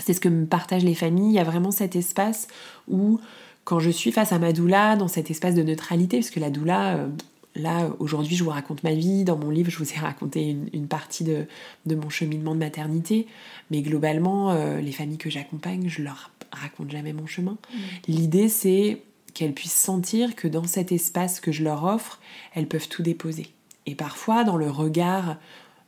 [0.00, 2.46] c'est ce que me partagent les familles, il y a vraiment cet espace
[2.88, 3.18] où
[3.64, 6.50] quand je suis face à ma doula, dans cet espace de neutralité, parce que la
[6.50, 7.08] doula,
[7.54, 9.24] Là, aujourd'hui, je vous raconte ma vie.
[9.24, 11.46] Dans mon livre, je vous ai raconté une, partie de,
[11.86, 13.26] mon cheminement de maternité.
[13.70, 17.52] Mais globalement, euh, les familles que j'accompagne, je leur raconte jamais mon chemin.
[17.52, 17.78] Mm.
[18.08, 19.02] L'idée, c'est
[19.34, 22.20] qu'elles puissent sentir que dans cet espace que je leur offre,
[22.54, 23.48] elles peuvent tout déposer.
[23.86, 25.36] Et parfois, dans le regard,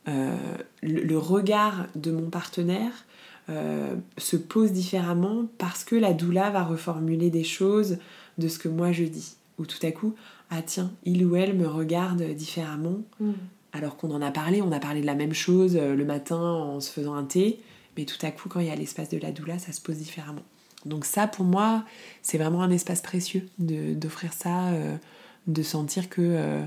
[0.07, 0.35] euh,
[0.83, 3.05] le, regard de mon partenaire
[3.49, 7.97] euh, se pose différemment parce que la doula va reformuler des choses
[8.37, 9.35] de ce que moi je dis.
[9.57, 10.15] Ou tout à coup,
[10.49, 12.99] ah tiens, il ou elle me regarde différemment.
[13.19, 13.31] Mm.
[13.73, 16.39] Alors qu'on en a parlé, on a parlé de la même chose euh, le matin
[16.39, 17.59] en se faisant un thé,
[17.97, 19.97] mais tout à coup, quand il y a l'espace de la doula, ça se pose
[19.97, 20.43] différemment.
[20.85, 21.83] Donc ça, pour moi,
[22.21, 24.95] c'est vraiment un espace précieux d'offrir ça, euh,
[25.47, 26.61] de sentir que euh,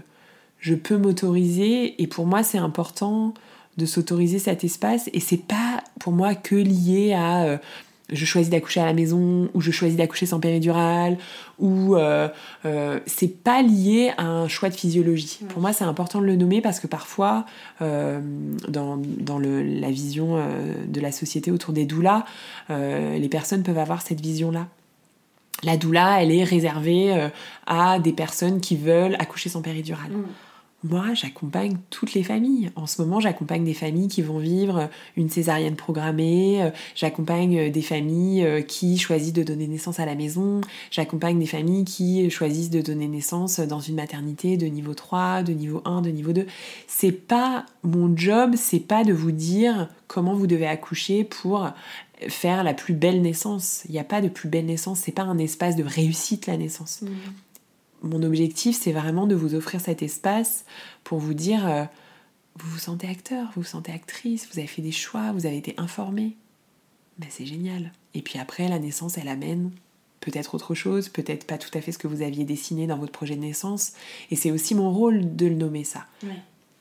[0.58, 2.02] je peux m'autoriser.
[2.02, 3.32] Et pour moi, c'est important
[3.76, 5.08] de s'autoriser cet espace.
[5.12, 7.60] Et c'est pas pour moi que lié à
[8.10, 11.18] je choisis d'accoucher à la maison ou je choisis d'accoucher sans péridurale
[11.58, 12.28] ou euh,
[12.64, 15.40] euh, c'est pas lié à un choix de physiologie.
[15.48, 17.44] Pour moi, c'est important de le nommer parce que parfois,
[17.82, 18.20] euh,
[18.68, 20.38] dans, dans le, la vision
[20.86, 22.24] de la société autour des doulas,
[22.70, 24.66] les personnes peuvent avoir cette vision-là.
[25.64, 27.30] La doula, elle est réservée
[27.66, 30.12] à des personnes qui veulent accoucher sans péridurale.
[30.12, 30.24] Mm.
[30.84, 32.70] Moi, j'accompagne toutes les familles.
[32.76, 37.82] En ce moment, j'accompagne des familles qui vont vivre une césarienne programmée, euh, j'accompagne des
[37.82, 40.60] familles euh, qui choisissent de donner naissance à la maison,
[40.92, 45.52] j'accompagne des familles qui choisissent de donner naissance dans une maternité de niveau 3, de
[45.52, 46.46] niveau 1, de niveau 2.
[46.86, 51.68] C'est pas mon job, c'est pas de vous dire comment vous devez accoucher pour
[52.28, 53.82] faire la plus belle naissance.
[53.88, 56.56] Il n'y a pas de plus belle naissance, c'est pas un espace de réussite la
[56.56, 57.02] naissance.
[57.02, 57.08] Mmh
[58.02, 60.64] mon objectif, c'est vraiment de vous offrir cet espace
[61.04, 61.84] pour vous dire, euh,
[62.58, 65.56] vous vous sentez acteur, vous vous sentez actrice, vous avez fait des choix, vous avez
[65.56, 66.36] été informé.
[67.18, 67.92] Ben, c'est génial.
[68.14, 69.70] Et puis après, la naissance, elle amène
[70.20, 73.12] peut-être autre chose, peut-être pas tout à fait ce que vous aviez dessiné dans votre
[73.12, 73.92] projet de naissance.
[74.30, 76.06] Et c'est aussi mon rôle de le nommer ça.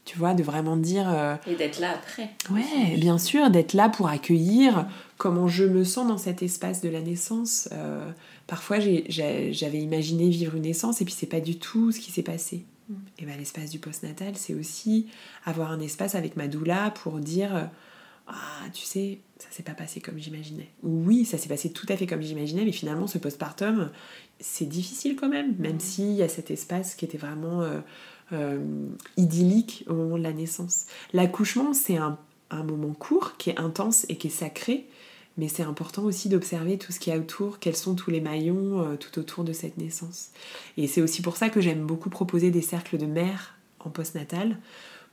[0.05, 1.09] Tu vois, de vraiment dire.
[1.09, 2.29] euh, Et d'être là après.
[2.49, 4.87] Ouais, bien sûr, d'être là pour accueillir
[5.17, 7.69] comment je me sens dans cet espace de la naissance.
[7.71, 8.11] Euh,
[8.45, 12.23] parfois, j'avais imaginé vivre une naissance et puis c'est pas du tout ce qui s'est
[12.23, 12.65] passé.
[13.19, 15.07] Et ben, l'espace du postnatal, c'est aussi
[15.43, 17.63] avoir un espace avec ma doula pour dire euh,
[18.27, 20.69] Ah, tu sais, ça s'est pas passé comme j'imaginais.
[20.83, 23.91] Ou Oui, ça s'est passé tout à fait comme j'imaginais, mais finalement, ce postpartum,
[24.39, 27.81] c'est difficile quand même, même s'il y a cet espace qui était vraiment euh,
[28.31, 28.87] euh,
[29.17, 30.85] idyllique au moment de la naissance.
[31.11, 32.17] L'accouchement, c'est un,
[32.51, 34.87] un moment court qui est intense et qui est sacré,
[35.37, 38.21] mais c'est important aussi d'observer tout ce qu'il y a autour, quels sont tous les
[38.21, 40.29] maillons euh, tout autour de cette naissance.
[40.77, 44.57] Et c'est aussi pour ça que j'aime beaucoup proposer des cercles de mères en postnatal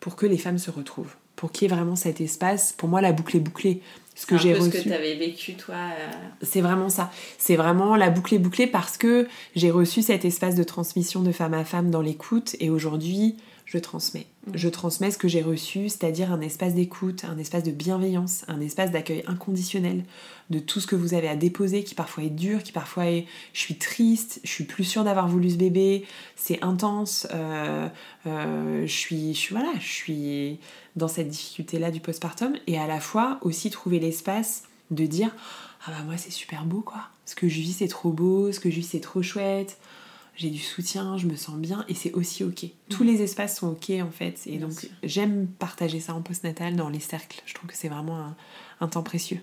[0.00, 2.72] pour que les femmes se retrouvent, pour qu'il y ait vraiment cet espace.
[2.72, 3.80] Pour moi, la boucle est bouclée.
[4.14, 4.78] Ce que j'ai peu ce reçu.
[4.78, 5.74] que tu avais vécu, toi.
[5.74, 6.10] euh,
[6.42, 7.10] C'est vraiment ça.
[7.36, 11.32] C'est vraiment la boucle est bouclée parce que j'ai reçu cet espace de transmission de
[11.32, 14.26] femme à femme dans l'écoute et aujourd'hui, je transmets.
[14.52, 18.60] Je transmets ce que j'ai reçu, c'est-à-dire un espace d'écoute, un espace de bienveillance, un
[18.60, 20.04] espace d'accueil inconditionnel
[20.50, 23.26] de tout ce que vous avez à déposer qui parfois est dur, qui parfois est
[23.54, 26.04] je suis triste, je suis plus sûre d'avoir voulu ce bébé,
[26.36, 27.88] c'est intense, euh,
[28.26, 30.58] euh, je suis je suis voilà, je suis
[30.96, 35.34] dans cette difficulté là du postpartum et à la fois aussi trouver l'espace de dire
[35.86, 37.08] ah bah moi c'est super beau quoi.
[37.24, 39.78] Ce que je vis c'est trop beau, ce que je vis c'est trop chouette.
[40.36, 42.66] J'ai du soutien, je me sens bien et c'est aussi ok.
[42.88, 46.74] Tous les espaces sont ok en fait et Bien donc j'aime partager ça en postnatal
[46.74, 47.40] dans les cercles.
[47.46, 48.36] Je trouve que c'est vraiment un,
[48.80, 49.40] un temps précieux.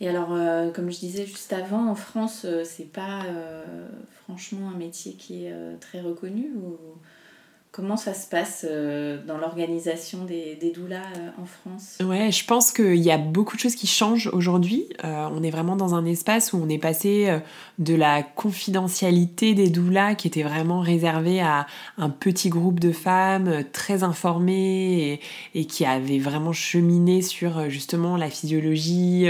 [0.00, 3.88] Et alors, euh, comme je disais juste avant, en France, euh, c'est pas euh,
[4.24, 6.76] franchement un métier qui est très reconnu ou
[7.74, 11.98] comment ça se passe euh, dans l'organisation des, des doulas euh, en France?
[12.04, 14.86] Ouais, je pense qu'il y a beaucoup de choses qui changent aujourd'hui.
[15.02, 17.36] Euh, on est vraiment dans un espace où on est passé
[17.80, 21.66] de la confidentialité des doulas qui était vraiment réservée à
[21.98, 25.18] un petit groupe de femmes très informées
[25.56, 29.26] et, qui avaient vraiment cheminé sur justement la physiologie,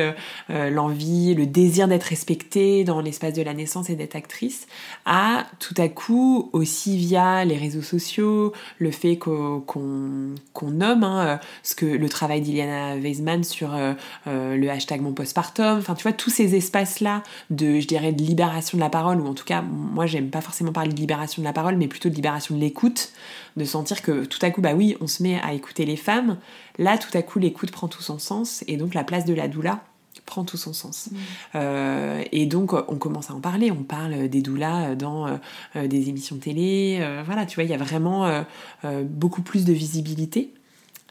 [0.48, 4.66] l'envie, le désir d'être respectée dans l'espace de la naissance et d'être actrice,
[5.06, 8.33] à tout à coup aussi via les réseaux sociaux,
[8.78, 13.74] le fait qu'o- qu'on qu'on nomme hein, euh, ce que le travail d'Iliana Weisman sur
[13.74, 13.94] euh,
[14.26, 18.12] euh, le hashtag mon postpartum, enfin tu vois tous ces espaces là de je dirais
[18.12, 20.98] de libération de la parole ou en tout cas moi j'aime pas forcément parler de
[20.98, 23.10] libération de la parole mais plutôt de libération de l'écoute,
[23.56, 26.36] de sentir que tout à coup bah oui on se met à écouter les femmes,
[26.78, 29.48] là tout à coup l'écoute prend tout son sens et donc la place de la
[29.48, 29.80] doula
[30.24, 31.10] prend tout son sens.
[31.54, 35.36] Euh, et donc on commence à en parler, on parle des doulas dans euh,
[35.76, 38.42] euh, des émissions télé, euh, voilà, tu vois, il y a vraiment euh,
[38.84, 40.52] euh, beaucoup plus de visibilité.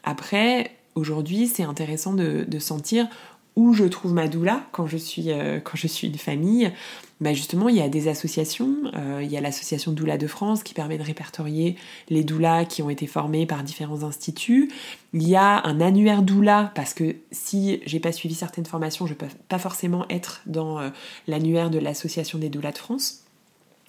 [0.02, 3.08] Après, aujourd'hui, c'est intéressant de, de sentir
[3.56, 5.60] où je trouve ma doula quand je suis, euh,
[6.02, 6.72] une famille.
[7.20, 8.76] Bah justement, il y a des associations.
[8.94, 11.76] Euh, il y a l'association Doula de France qui permet de répertorier
[12.08, 14.70] les doulas qui ont été formés par différents instituts.
[15.12, 19.14] Il y a un annuaire doula parce que si j'ai pas suivi certaines formations, je
[19.14, 20.90] peux pas forcément être dans euh,
[21.28, 23.23] l'annuaire de l'association des doulas de France.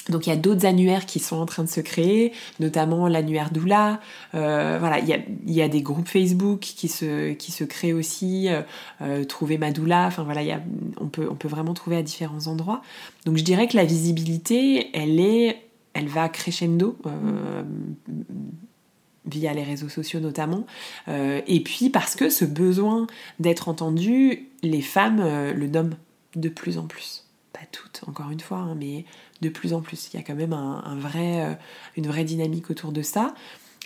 [0.10, 3.50] Donc il y a d'autres annuaires qui sont en train de se créer, notamment l'annuaire
[3.52, 4.00] Doula.
[4.36, 5.08] Euh, voilà, il
[5.48, 8.50] y a, des groupes Facebook qui se, créent aussi.
[8.50, 8.62] euh,
[9.02, 10.06] euh, trouver ma doula.
[10.06, 10.60] Enfin voilà,
[11.00, 12.82] on peut, vraiment trouver à différents endroits.
[13.26, 16.98] Donc je dirais que la visibilité, elle est, elle va crescendo.
[19.28, 20.68] via les réseaux sociaux notamment,
[21.08, 23.08] et puis parce que ce besoin
[23.40, 25.96] d'être entendu, les femmes le nomment
[26.36, 27.26] de plus en plus.
[27.54, 29.06] Pas toutes, encore une fois, hein, mais
[29.42, 30.10] de plus en plus.
[30.14, 31.54] Il y a quand même un, vrai, euh,
[31.98, 33.34] une vraie dynamique autour de ça.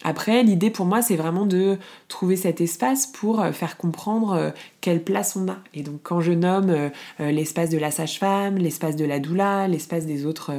[0.01, 1.77] Après, l'idée pour moi, c'est vraiment de
[2.07, 5.57] trouver cet espace pour euh, faire comprendre euh, quelle place on a.
[5.73, 6.73] Et donc, quand je nomme
[7.19, 10.53] l'espace de la sage-femme, l'espace de la doula, l'espace des autres,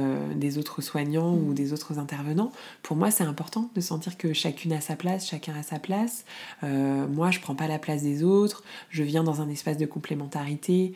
[0.79, 2.51] soignants ou des autres intervenants,
[2.83, 6.23] pour moi, c'est important de sentir que chacune a sa place, chacun a sa place.
[6.61, 8.63] Moi, je prends pas la place des autres.
[8.91, 10.93] Je viens dans un espace de complémentarité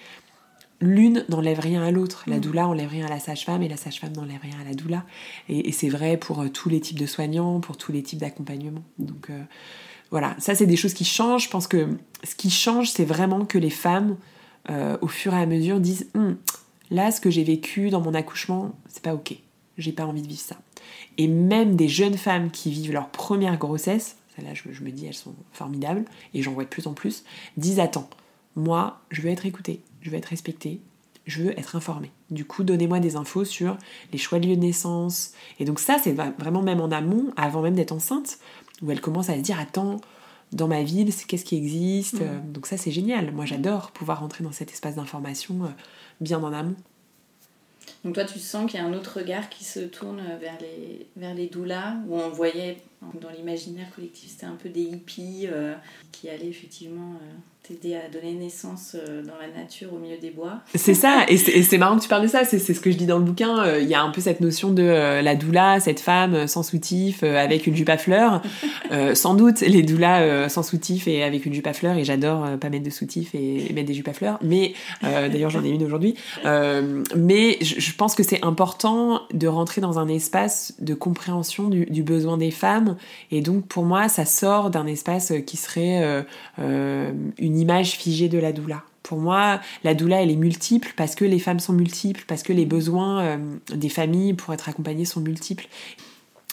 [0.82, 2.24] l'une n'enlève rien à l'autre.
[2.28, 5.04] La doula enlève rien à la sage-femme et la sage-femme n'enlève rien à la doula.
[5.50, 8.20] Et, et c'est vrai pour euh, tous les types de soignants, pour tous les types
[8.20, 8.84] d'accompagnement.
[9.00, 9.42] Donc euh,
[10.12, 11.46] voilà, ça c'est des choses qui changent.
[11.46, 11.88] Je pense que
[12.24, 14.18] ce qui change, c'est vraiment que les femmes,
[14.70, 16.38] euh, au fur et à mesure, disent Hum,
[16.92, 19.36] là, ce que j'ai vécu dans mon accouchement, c'est pas ok.
[19.78, 20.58] J'ai pas envie de vivre ça.
[21.18, 25.06] Et même des jeunes femmes qui vivent leur première grossesse, celles-là, je, je me dis,
[25.06, 27.24] elles sont formidables, et j'en vois de plus en plus,
[27.58, 28.10] disent Attends,
[28.56, 30.80] moi, je veux être écoutée, je veux être respectée,
[31.26, 32.12] je veux être informée.
[32.30, 33.78] Du coup, donnez-moi des infos sur
[34.12, 35.34] les choix de lieu de naissance.
[35.60, 38.38] Et donc ça, c'est vraiment même en amont, avant même d'être enceinte,
[38.82, 39.98] où elle commence à se dire, attends,
[40.52, 42.22] dans ma ville, c'est- qu'est-ce qui existe?
[42.22, 43.32] Euh, Donc ça, c'est génial.
[43.32, 45.70] Moi, j'adore pouvoir rentrer dans cet espace d'information euh,
[46.22, 46.76] bien en amont.
[48.04, 51.08] Donc toi, tu sens qu'il y a un autre regard qui se tourne vers les,
[51.18, 52.78] vers les doulas, où on voyait
[53.22, 55.74] dans l'imaginaire collectif, c'était un peu des hippies euh,
[56.12, 57.34] qui allaient effectivement euh,
[57.64, 60.62] t'aider à donner naissance euh, dans la nature au milieu des bois.
[60.76, 63.06] C'est ça, et c'est marrant que tu parles de ça, c'est ce que je dis
[63.06, 63.78] dans le bouquin.
[63.78, 67.66] Il y a un peu cette notion de la doula, cette femme sans soutif, avec
[67.68, 68.42] une jupe à fleurs.
[69.14, 72.70] sans doute les doulas sans soutif et avec une jupe à fleurs, et j'adore pas
[72.70, 74.38] mettre de soutif et, mettre des jupes à fleurs.
[74.42, 76.16] Mais d'ailleurs, j'en ai une aujourd'hui.
[76.44, 82.04] mais je, pense que c'est important de rentrer dans un espace de compréhension du, du,
[82.04, 82.85] besoin des femmes.
[83.32, 86.26] Et donc, pour moi, ça sort d'un espace qui serait
[86.58, 88.84] une image figée de la doula.
[89.06, 92.52] Pour moi, la doula, elle est multiple parce que les femmes sont multiples, parce que
[92.54, 93.38] les besoins euh,
[93.74, 95.68] des familles pour être accompagnées sont multiples.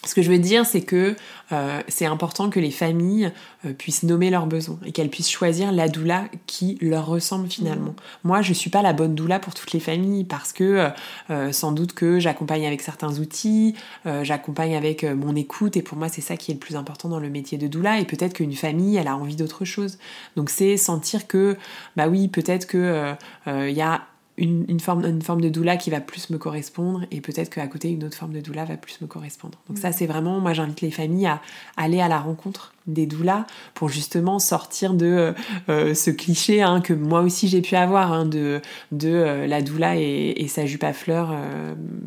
[0.04, 1.14] Ce que je veux dire, c'est que
[1.52, 3.30] euh, c'est important que les familles
[3.64, 7.90] euh, puissent nommer leurs besoins et qu'elles puissent choisir la doula qui leur ressemble finalement.
[7.90, 8.24] Mmh.
[8.24, 10.90] Moi, je suis pas la bonne doula pour toutes les familles parce que
[11.30, 13.76] euh, sans doute que j'accompagne avec certains outils,
[14.22, 17.20] j'accompagne avec mon écoute et pour moi, c'est ça qui est le plus important dans
[17.20, 19.98] le métier de doula et peut-être qu'une famille, elle a envie d'autre chose.
[20.36, 21.56] Donc c'est sentir que,
[21.96, 23.14] bah oui, peut-être que
[23.46, 24.02] il y a
[24.38, 27.90] une, forme, une forme de doula qui va plus me correspondre et peut-être qu'à côté
[27.90, 29.58] une autre forme de doula va plus me correspondre.
[29.68, 31.40] Donc ça c'est vraiment, moi j'invite les familles à
[31.76, 35.32] aller à la rencontre des doulas pour justement sortir de euh,
[35.68, 38.60] euh, ce cliché hein, que moi aussi j'ai pu avoir hein, de,
[38.90, 41.34] de euh, la doula et, sa jupe à fleurs.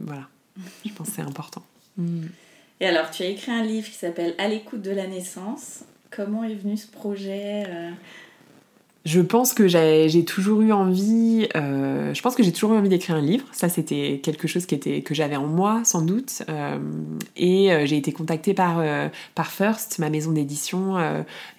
[0.06, 0.28] voilà,
[0.86, 1.64] je pense que c'est important.
[1.98, 2.26] Mm.
[2.82, 5.84] Et alors tu as écrit un livre qui s'appelle À l'écoute de la naissance.
[6.12, 7.66] Comment est venu ce projet
[9.06, 12.90] je pense que j'ai toujours eu envie, euh, je pense que j'ai toujours eu envie
[12.90, 13.46] d'écrire un livre.
[13.52, 16.42] Ça, c'était quelque chose qui était que j'avais en moi, sans doute.
[16.50, 16.80] Euh,
[17.38, 18.84] et euh, j'ai été contactée par
[19.36, 20.98] par First, ma maison d'édition,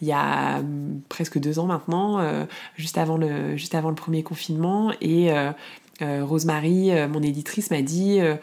[0.01, 0.61] il y a
[1.09, 2.21] presque deux ans maintenant,
[2.77, 5.31] juste avant le juste avant le premier confinement, et
[6.03, 8.37] euh, Rosemary, euh, mon éditrice, m'a dit euh,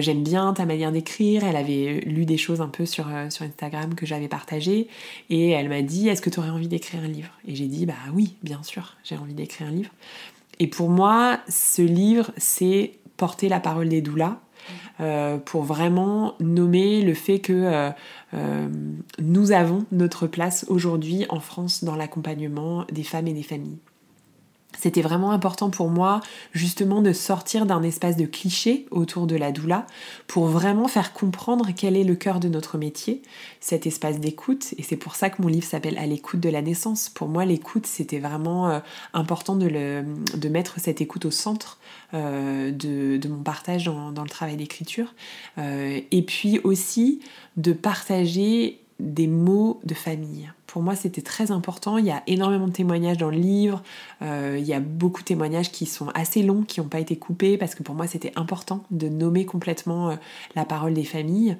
[0.00, 1.44] j'aime bien ta manière d'écrire.
[1.44, 4.88] Elle avait lu des choses un peu sur, sur Instagram que j'avais partagées
[5.30, 7.30] et elle m'a dit est-ce que tu aurais envie d'écrire un livre?
[7.46, 9.90] Et j'ai dit bah oui, bien sûr, j'ai envie d'écrire un livre.
[10.58, 14.38] Et pour moi, ce livre, c'est porter la parole des doulas.
[15.44, 17.90] pour vraiment nommer le fait que
[19.20, 23.78] nous avons notre place aujourd'hui en France dans l'accompagnement des femmes et des familles.
[24.76, 26.20] C'était vraiment important pour moi
[26.52, 29.86] justement de sortir d'un espace de cliché autour de la doula
[30.26, 33.22] pour vraiment faire comprendre quel est le cœur de notre métier,
[33.60, 34.74] cet espace d'écoute.
[34.76, 37.08] Et c'est pour ça que mon livre s'appelle À l'écoute de la naissance.
[37.08, 38.80] Pour moi, l'écoute, c'était vraiment euh,
[39.14, 39.68] important de,
[40.48, 41.78] mettre cette écoute au centre
[42.14, 45.14] euh, de, mon partage dans, le travail d'écriture.
[45.56, 47.20] Euh, et puis aussi
[47.56, 50.50] de partager des mots de famille.
[50.66, 51.98] Pour moi, c'était très important.
[51.98, 53.82] Il y a énormément de témoignages dans le livre.
[54.22, 57.16] Euh, il y a beaucoup de témoignages qui sont assez longs, qui n'ont pas été
[57.16, 60.16] coupés, parce que pour moi, c'était important de nommer complètement euh,
[60.56, 61.56] la parole des familles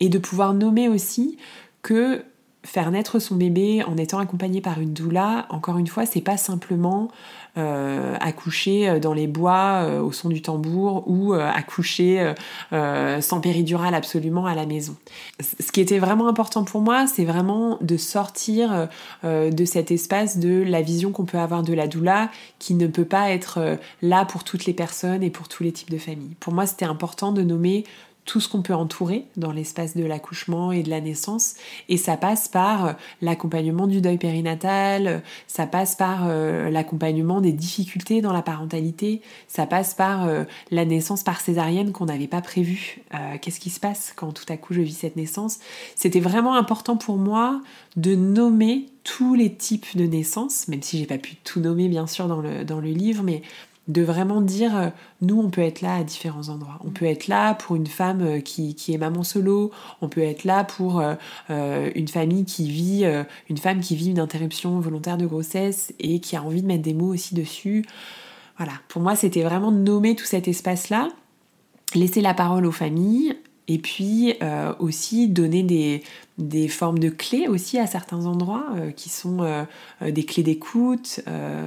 [0.00, 1.38] et de pouvoir nommer aussi
[1.82, 2.24] que
[2.64, 6.36] faire naître son bébé en étant accompagné par une doula, encore une fois, c'est pas
[6.36, 7.10] simplement
[7.56, 12.32] euh, accoucher euh, dans les bois euh, au son du tambour ou accoucher
[12.72, 14.96] sans péridurale absolument à la maison.
[15.40, 18.88] Ce qui était vraiment important pour moi, c'est vraiment de sortir
[19.22, 23.04] de cet espace de la vision qu'on peut avoir de la doula qui ne peut
[23.04, 26.36] pas être là pour toutes les personnes et pour tous les types de familles.
[26.40, 27.84] Pour moi, c'était important de nommer
[28.24, 31.54] tout ce qu'on peut entourer dans l'espace de l'accouchement et de la naissance.
[31.88, 37.40] Et ça passe par euh, l'accompagnement du deuil périnatal, euh, ça passe par euh, l'accompagnement
[37.40, 40.28] des difficultés dans la parentalité, ça passe par
[40.70, 43.02] la naissance par césarienne qu'on n'avait pas prévu.
[43.40, 45.58] Qu'est-ce qui se passe quand tout à coup je vis cette naissance?
[45.94, 47.60] C'était vraiment important pour moi
[47.96, 52.06] de nommer tous les types de naissances, même si j'ai pas pu tout nommer bien
[52.06, 53.42] sûr dans le, dans le livre, mais
[53.88, 54.88] de vraiment dire euh,
[55.20, 56.78] nous on peut être là à différents endroits.
[56.84, 59.70] On peut être là pour une femme euh, qui, qui est maman solo,
[60.00, 63.04] on peut être là pour euh, une famille qui vit,
[63.48, 66.82] une femme qui vit une interruption volontaire de grossesse et qui a envie de mettre
[66.82, 67.84] des mots aussi dessus.
[68.56, 71.08] Voilà, pour moi c'était vraiment nommer tout cet espace-là,
[71.94, 73.36] laisser la parole aux familles,
[73.66, 75.62] et puis euh, aussi donner
[76.38, 79.64] des, formes de clés aussi à certains endroits euh, qui sont euh,
[80.02, 81.20] des clés d'écoute.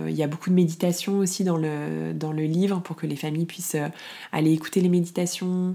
[0.08, 3.16] il y a beaucoup de méditation aussi dans le, dans le livre pour que les
[3.16, 3.78] familles puissent
[4.32, 5.72] aller écouter les méditations,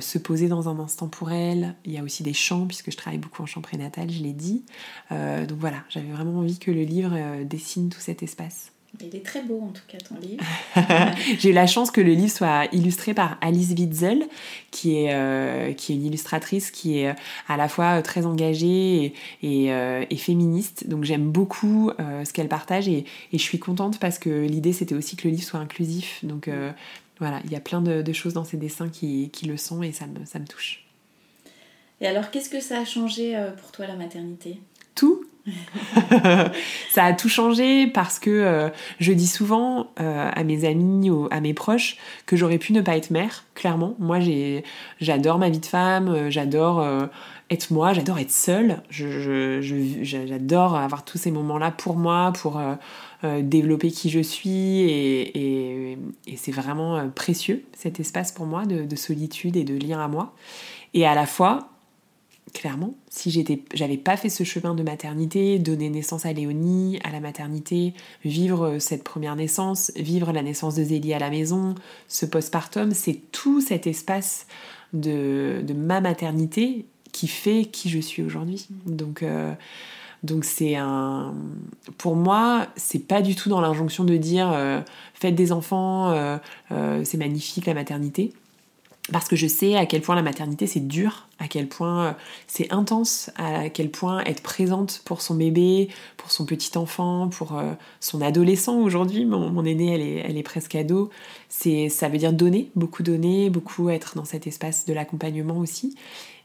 [0.00, 1.74] se poser dans un instant pour elles.
[1.84, 4.32] Il y a aussi des chants puisque je travaille beaucoup en chant prénatal, je l'ai
[4.32, 4.64] dit.
[5.10, 8.72] donc voilà, j'avais vraiment envie que le livre dessine tout cet espace.
[8.98, 10.44] Il est très beau en tout cas ton livre.
[11.38, 14.26] J'ai eu la chance que le livre soit illustré par Alice Witzel,
[14.70, 17.14] qui est, euh, qui est une illustratrice qui est euh,
[17.48, 20.88] à la fois euh, très engagée et, et, féministe.
[20.88, 24.94] Donc j'aime beaucoup ce qu'elle partage et, et, je suis contente parce que l'idée c'était
[24.94, 26.24] aussi que le livre soit inclusif.
[26.24, 26.50] Donc
[27.18, 30.06] voilà, il y a plein de, choses dans ces dessins qui, le sont et ça
[30.06, 30.84] me, ça me touche.
[32.00, 34.58] Et alors, qu'est-ce que ça a changé pour toi la maternité?
[34.94, 35.24] Tout
[36.90, 38.68] ça a tout changé parce que euh,
[38.98, 42.80] je dis souvent euh, à mes amis ou à mes proches que j'aurais pu ne
[42.80, 43.94] pas être mère, clairement.
[43.98, 44.18] Moi,
[45.00, 46.86] j'adore ma vie de femme, euh, j'adore
[47.50, 52.60] être moi, j'adore être seule, j'adore avoir tous ces moments-là pour moi, pour
[53.24, 55.98] développer qui je suis et,
[56.36, 60.32] c'est vraiment précieux cet espace pour moi de solitude et de lien à moi.
[60.94, 61.69] Et à la fois,
[62.52, 62.94] clairement.
[63.08, 63.30] Si
[63.74, 67.94] j'avais pas fait ce chemin de maternité, donner naissance à Léonie, à la maternité,
[68.24, 71.74] vivre euh, cette première naissance, vivre la naissance de Zélie à la maison,
[72.08, 74.46] ce postpartum, c'est tout cet espace
[74.92, 78.68] de, ma maternité qui fait qui je suis aujourd'hui.
[78.86, 79.52] Donc, euh,
[80.22, 81.34] donc c'est un,
[81.98, 84.80] pour moi, c'est pas du tout dans l'injonction de dire euh,
[85.14, 86.14] faites des enfants,
[86.70, 88.32] c'est magnifique la maternité
[89.12, 92.12] parce que je sais à quel point la maternité c'est dur, à quel point euh,
[92.46, 97.58] c'est intense, à quel point être présente pour son bébé, pour son petit enfant, pour
[97.58, 101.10] euh, son adolescent aujourd'hui, mon, mon aînée elle est, elle est presque ado,
[101.48, 105.96] c'est, ça veut dire donner, beaucoup donner, beaucoup être dans cet espace de l'accompagnement aussi.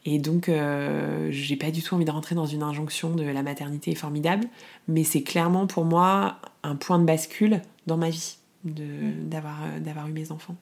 [0.08, 3.42] Et donc, euh, j'ai pas du tout envie de rentrer dans une injonction de la
[3.42, 4.48] maternité est formidable,
[4.88, 8.86] mais c'est clairement pour moi un point de bascule dans ma vie de,
[9.24, 10.56] d'avoir, d'avoir eu mes enfants.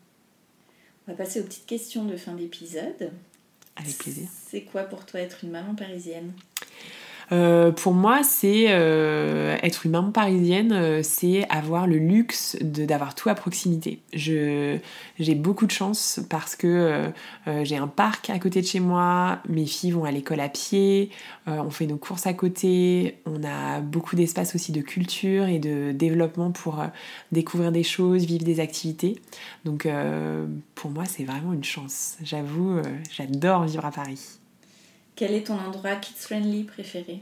[1.07, 3.11] On va passer aux petites questions de fin d'épisode.
[3.75, 4.27] Avec plaisir.
[4.49, 6.31] C'est quoi pour toi être une maman parisienne?
[7.31, 13.15] Euh, pour moi, c'est euh, être une maman parisienne, euh, c'est avoir le luxe d'avoir
[13.15, 14.01] tout à proximité.
[14.13, 14.81] j'ai
[15.35, 17.11] beaucoup de chance parce que
[17.63, 21.09] j'ai un parc à côté de chez moi, mes filles vont à l'école à pied,
[21.47, 25.91] on fait nos courses à côté, on a beaucoup d'espace aussi de culture et de
[25.91, 26.83] développement pour
[27.31, 29.19] découvrir des choses, vivre des activités.
[29.65, 29.87] Donc
[30.75, 32.17] pour moi, c'est vraiment une chance.
[32.23, 34.42] J'avoue, j'adore vivre à Paris.
[35.15, 37.21] Quel est ton endroit kids-friendly préféré?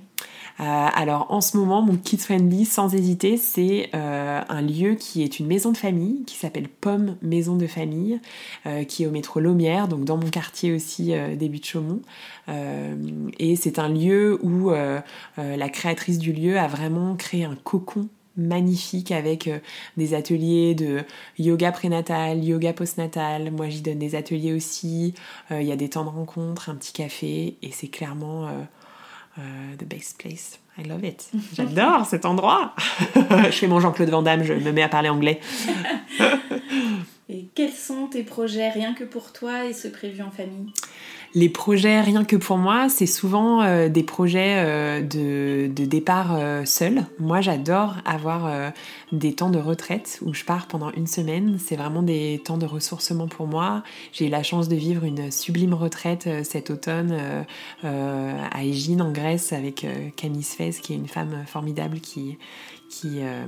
[0.59, 5.23] Euh, alors en ce moment, mon kids friendly, sans hésiter, c'est euh, un lieu qui
[5.23, 8.19] est une maison de famille, qui s'appelle Pomme Maison de Famille,
[8.65, 12.01] euh, qui est au métro Lomière, donc dans mon quartier aussi, début de Chaumont.
[12.47, 14.71] et c'est un lieu où
[15.37, 19.59] la créatrice du lieu a vraiment créé un cocon magnifique avec euh,
[19.97, 21.01] des ateliers de
[21.37, 23.51] yoga prénatal, yoga postnatal.
[23.51, 25.13] Moi, j'y donne des ateliers aussi.
[25.51, 28.47] Euh, il y a des temps de rencontre, un petit café, et c'est clairement
[29.37, 29.41] euh,
[29.77, 30.59] the best place.
[30.77, 31.29] I love it.
[31.53, 32.73] J'adore cet endroit.
[33.15, 35.39] je fais mon Jean-Claude Van Damme, je me mets à parler anglais.
[37.29, 40.71] et quels sont tes projets rien que pour toi et ceux prévus en famille?
[41.33, 46.65] Les projets, rien que pour moi, c'est souvent euh, des projets euh, de, départ euh,
[46.65, 47.05] seul.
[47.19, 48.51] Moi, j'adore avoir
[49.11, 51.57] des temps de retraite où je pars pendant une semaine.
[51.59, 53.83] C'est vraiment des temps de ressourcement pour moi.
[54.11, 57.17] J'ai eu la chance de vivre une sublime retraite cet automne
[57.83, 62.37] à Égine, en Grèce, avec Camille Sfez, qui est une femme formidable qui,
[62.91, 63.45] qui, euh,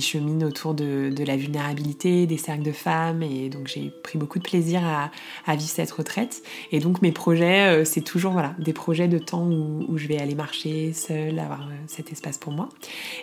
[0.00, 3.22] chemine autour de, la vulnérabilité, des cercles de femmes.
[3.22, 6.42] Et donc j'ai pris beaucoup de plaisir à, vivre cette retraite.
[6.72, 10.18] Et donc mes projets, euh, c'est toujours voilà, des projets de temps où, je vais
[10.18, 12.68] aller marcher seule, avoir euh, cet espace pour moi.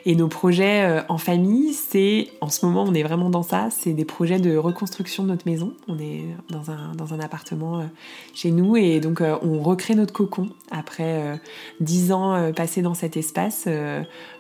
[0.06, 3.94] Et nos projets en famille, c'est en ce moment on est vraiment dans ça, c'est
[3.94, 5.74] des projets de reconstruction de notre maison.
[5.88, 7.88] On est dans un appartement
[8.34, 11.40] chez nous et donc on recrée notre cocon après
[11.80, 13.68] dix ans passés dans cet espace.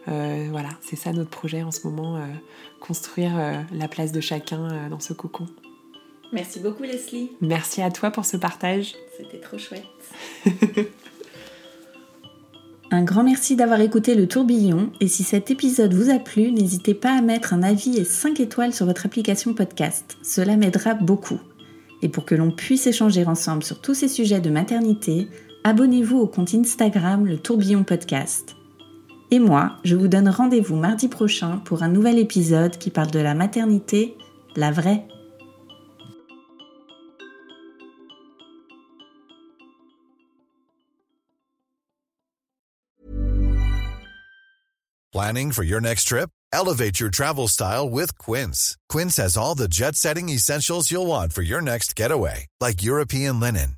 [0.07, 2.21] voilà, c'est ça notre projet en ce moment, euh,
[2.79, 5.47] construire euh, la place de chacun euh, dans ce cocon.
[6.31, 7.31] Merci beaucoup Leslie.
[7.41, 8.95] Merci à toi pour ce partage.
[9.17, 9.83] C'était trop chouette.
[12.91, 16.93] un grand merci d'avoir écouté le tourbillon et si cet épisode vous a plu, n'hésitez
[16.93, 20.17] pas à mettre un avis et 5 étoiles sur votre application podcast.
[20.21, 21.39] Cela m'aidera beaucoup.
[22.01, 25.27] Et pour que l'on puisse échanger ensemble sur tous ces sujets de maternité,
[25.63, 28.56] abonnez-vous au compte Instagram Le Tourbillon Podcast.
[29.29, 33.19] Et moi, je vous donne rendez-vous mardi prochain pour un nouvel épisode qui parle de
[33.19, 34.15] la maternité,
[34.55, 35.05] la vraie.
[45.13, 46.29] Planning for your next trip?
[46.53, 48.77] Elevate your travel style with Quince.
[48.87, 53.77] Quince has all the jet-setting essentials you'll want for your next getaway, like European linen,